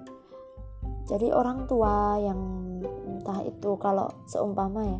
Jadi 1.06 1.30
orang 1.30 1.70
tua 1.70 2.18
yang 2.18 2.40
entah 3.06 3.42
itu 3.46 3.78
kalau 3.78 4.10
seumpama 4.26 4.82
ya 4.82 4.98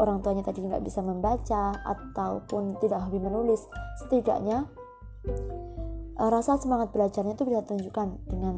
orang 0.00 0.24
tuanya 0.24 0.42
tadi 0.42 0.64
nggak 0.64 0.82
bisa 0.82 1.04
membaca 1.04 1.76
ataupun 1.84 2.80
tidak 2.80 3.06
hobi 3.06 3.20
menulis 3.20 3.60
setidaknya 4.02 4.66
uh, 6.16 6.30
rasa 6.32 6.56
semangat 6.56 6.90
belajarnya 6.90 7.36
itu 7.36 7.44
bisa 7.44 7.62
tunjukkan 7.66 8.08
dengan 8.26 8.56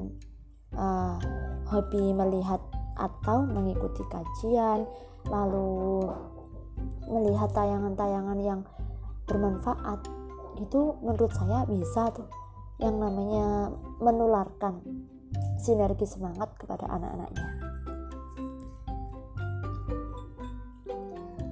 uh, 0.78 1.18
hobi 1.68 2.14
melihat 2.14 2.62
atau 2.94 3.42
mengikuti 3.44 4.06
kajian 4.06 4.86
lalu 5.26 6.06
melihat 7.10 7.50
tayangan-tayangan 7.50 8.38
yang 8.38 8.60
bermanfaat 9.26 10.00
itu 10.62 10.94
menurut 11.02 11.32
saya 11.34 11.66
bisa 11.66 12.14
tuh 12.14 12.28
yang 12.82 12.98
namanya 12.98 13.70
menularkan 14.02 14.82
sinergi 15.58 16.06
semangat 16.06 16.54
kepada 16.58 16.90
anak-anaknya. 16.90 17.48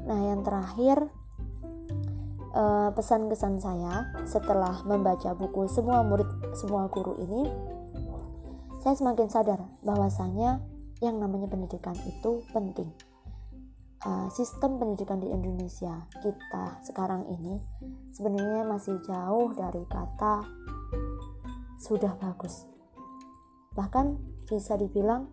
Nah, 0.02 0.20
yang 0.28 0.40
terakhir 0.42 1.08
uh, 2.52 2.90
pesan 2.92 3.30
kesan 3.30 3.62
saya 3.62 4.12
setelah 4.26 4.82
membaca 4.84 5.32
buku 5.32 5.70
semua 5.70 6.04
murid 6.04 6.28
semua 6.58 6.90
guru 6.90 7.16
ini, 7.22 7.48
saya 8.82 8.98
semakin 8.98 9.30
sadar 9.30 9.62
bahwasanya 9.86 10.60
yang 11.00 11.22
namanya 11.22 11.46
pendidikan 11.46 11.94
itu 12.06 12.42
penting 12.50 12.90
uh, 14.06 14.28
sistem 14.30 14.78
pendidikan 14.78 15.22
di 15.22 15.30
Indonesia 15.30 16.06
kita 16.18 16.82
sekarang 16.86 17.26
ini 17.30 17.62
sebenarnya 18.14 18.66
masih 18.66 18.98
jauh 19.06 19.54
dari 19.54 19.82
kata 19.86 20.42
sudah 21.82 22.14
bagus. 22.18 22.66
Bahkan 23.74 24.18
bisa 24.46 24.78
dibilang 24.78 25.30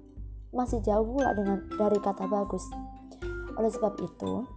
masih 0.49 0.81
jauh 0.81 1.05
pula 1.05 1.33
dengan 1.37 1.61
dari 1.77 1.99
kata 2.01 2.25
bagus. 2.25 2.65
Oleh 3.59 3.69
sebab 3.69 3.99
itu, 4.01 4.47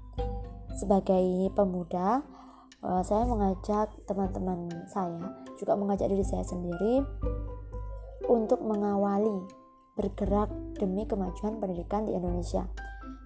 sebagai 0.79 1.51
pemuda, 1.53 2.23
uh, 2.81 3.03
saya 3.03 3.27
mengajak 3.27 3.93
teman-teman 4.07 4.71
saya, 4.89 5.43
juga 5.59 5.75
mengajak 5.75 6.09
diri 6.09 6.25
saya 6.25 6.47
sendiri 6.47 7.03
untuk 8.31 8.63
mengawali 8.63 9.43
bergerak 9.99 10.49
demi 10.81 11.05
kemajuan 11.05 11.61
pendidikan 11.61 12.09
di 12.09 12.17
Indonesia 12.17 12.65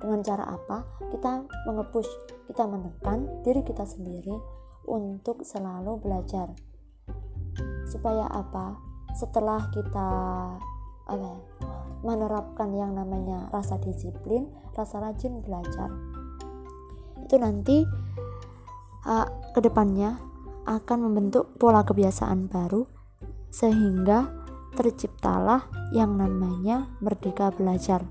dengan 0.06 0.22
cara 0.22 0.46
apa? 0.54 0.86
Kita 1.10 1.42
mengepush, 1.66 2.06
kita 2.46 2.62
menekan 2.70 3.42
diri 3.42 3.66
kita 3.66 3.82
sendiri 3.82 4.38
untuk 4.86 5.42
selalu 5.42 5.98
belajar. 5.98 6.54
Supaya 7.90 8.30
apa? 8.30 8.78
Setelah 9.18 9.66
kita 9.74 10.08
apa 11.06 11.18
ya, 11.18 11.34
menerapkan 12.06 12.70
yang 12.70 12.94
namanya 12.94 13.50
rasa 13.50 13.82
disiplin, 13.82 14.46
rasa 14.78 15.02
rajin 15.02 15.42
belajar, 15.42 15.90
itu 17.26 17.34
nanti 17.42 17.82
uh, 19.06 19.26
ke 19.50 19.58
depannya 19.58 20.22
akan 20.66 21.10
membentuk 21.10 21.58
pola 21.58 21.82
kebiasaan 21.82 22.46
baru 22.46 22.86
sehingga 23.50 24.30
terciptalah 24.74 25.66
yang 25.94 26.14
namanya 26.18 26.90
merdeka 26.98 27.50
belajar 27.54 28.06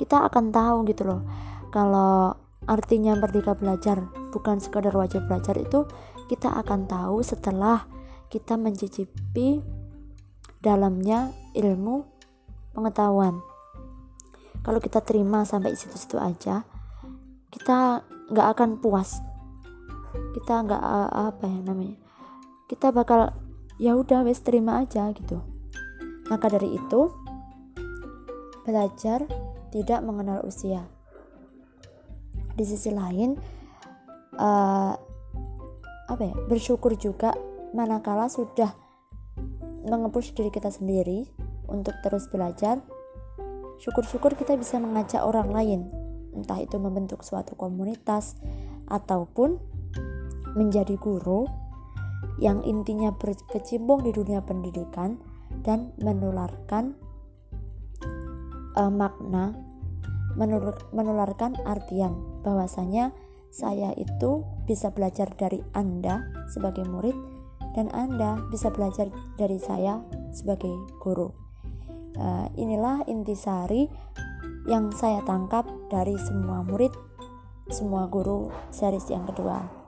kita 0.00 0.24
akan 0.24 0.48
tahu 0.48 0.88
gitu 0.88 1.04
loh. 1.04 1.20
Kalau 1.68 2.32
artinya 2.64 3.12
merdeka 3.12 3.52
belajar 3.52 4.08
bukan 4.32 4.56
sekadar 4.64 4.96
wajib 4.96 5.28
belajar 5.28 5.60
itu 5.60 5.84
kita 6.32 6.48
akan 6.56 6.88
tahu 6.88 7.20
setelah 7.20 7.84
kita 8.32 8.56
mencicipi 8.56 9.60
dalamnya 10.64 11.36
ilmu 11.52 12.08
pengetahuan. 12.72 13.44
Kalau 14.64 14.80
kita 14.80 15.04
terima 15.04 15.44
sampai 15.44 15.76
situ-situ 15.76 16.16
aja 16.16 16.64
kita 17.52 18.00
nggak 18.32 18.48
akan 18.56 18.80
puas. 18.80 19.20
Kita 20.32 20.64
nggak 20.64 20.82
apa 21.12 21.44
ya 21.44 21.60
namanya 21.60 22.00
kita 22.70 22.94
bakal 22.94 23.34
ya 23.82 23.98
udah 23.98 24.22
wes 24.22 24.46
terima 24.46 24.78
aja 24.78 25.10
gitu. 25.10 25.42
Maka 26.30 26.46
dari 26.46 26.78
itu 26.78 27.10
belajar 28.62 29.26
tidak 29.70 30.02
mengenal 30.02 30.42
usia. 30.46 30.86
Di 32.54 32.64
sisi 32.66 32.90
lain, 32.90 33.38
uh, 34.36 34.92
apa 36.10 36.22
ya, 36.22 36.34
bersyukur 36.50 36.98
juga 36.98 37.34
manakala 37.70 38.26
sudah 38.26 38.74
mengepush 39.86 40.34
diri 40.34 40.50
kita 40.50 40.68
sendiri 40.68 41.30
untuk 41.70 41.94
terus 42.02 42.26
belajar. 42.28 42.82
Syukur-syukur 43.80 44.36
kita 44.36 44.60
bisa 44.60 44.76
mengajak 44.76 45.24
orang 45.24 45.48
lain, 45.56 45.80
entah 46.36 46.60
itu 46.60 46.76
membentuk 46.76 47.24
suatu 47.24 47.56
komunitas 47.56 48.36
ataupun 48.90 49.56
menjadi 50.52 50.98
guru 51.00 51.48
yang 52.42 52.60
intinya 52.66 53.14
berkecimpung 53.16 54.04
di 54.04 54.12
dunia 54.12 54.44
pendidikan 54.44 55.16
dan 55.64 55.96
menularkan 56.00 56.96
uh, 58.76 58.92
makna 58.92 59.56
menur 60.38 60.78
menularkan 60.94 61.58
artian 61.66 62.14
bahwasanya 62.46 63.10
saya 63.50 63.90
itu 63.98 64.46
bisa 64.66 64.94
belajar 64.94 65.26
dari 65.34 65.58
Anda 65.74 66.22
sebagai 66.54 66.86
murid 66.86 67.14
dan 67.74 67.90
Anda 67.90 68.38
bisa 68.50 68.70
belajar 68.70 69.10
dari 69.34 69.58
saya 69.58 70.02
sebagai 70.30 70.70
guru. 71.02 71.34
Uh, 72.14 72.46
inilah 72.58 73.06
intisari 73.06 73.90
yang 74.66 74.90
saya 74.94 75.22
tangkap 75.26 75.66
dari 75.90 76.14
semua 76.18 76.62
murid, 76.62 76.94
semua 77.70 78.06
guru 78.06 78.50
series 78.70 79.06
yang 79.10 79.26
kedua. 79.26 79.80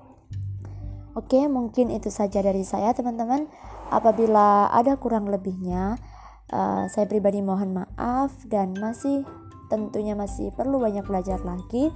Oke, 1.13 1.45
mungkin 1.45 1.93
itu 1.93 2.09
saja 2.09 2.41
dari 2.41 2.65
saya, 2.65 2.97
teman-teman. 2.97 3.45
Apabila 3.93 4.73
ada 4.73 4.97
kurang 4.97 5.29
lebihnya, 5.29 6.01
uh, 6.53 6.85
saya 6.87 7.09
pribadi 7.09 7.41
mohon 7.41 7.73
maaf 7.75 8.31
dan 8.47 8.77
masih 8.77 9.25
tentunya 9.73 10.13
masih 10.13 10.53
perlu 10.53 10.79
banyak 10.79 11.03
belajar 11.09 11.41
lagi. 11.43 11.89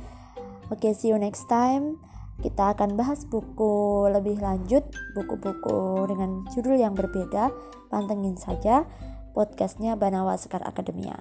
Oke 0.73 0.90
okay, 0.90 0.92
see 0.97 1.12
you 1.12 1.21
next 1.21 1.47
time. 1.47 2.01
Kita 2.40 2.77
akan 2.77 3.01
bahas 3.01 3.25
buku 3.25 4.09
lebih 4.12 4.40
lanjut 4.40 4.85
buku-buku 5.16 6.09
dengan 6.09 6.45
judul 6.53 6.77
yang 6.77 6.92
berbeda. 6.97 7.53
Pantengin 7.88 8.37
saja 8.37 8.85
podcastnya 9.33 9.95
Banawa 9.97 10.37
Sekar 10.40 10.64
Akademia. 10.64 11.21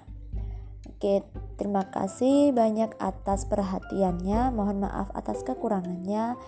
Oke 0.87 1.23
terima 1.59 1.87
kasih 1.91 2.55
banyak 2.55 2.95
atas 2.99 3.47
perhatiannya. 3.47 4.51
Mohon 4.55 4.87
maaf 4.87 5.11
atas 5.15 5.43
kekurangannya. 5.43 6.39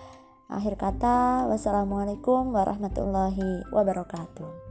Akhir 0.48 0.80
kata 0.80 1.44
wassalamualaikum 1.52 2.56
warahmatullahi 2.56 3.68
wabarakatuh 3.68 4.67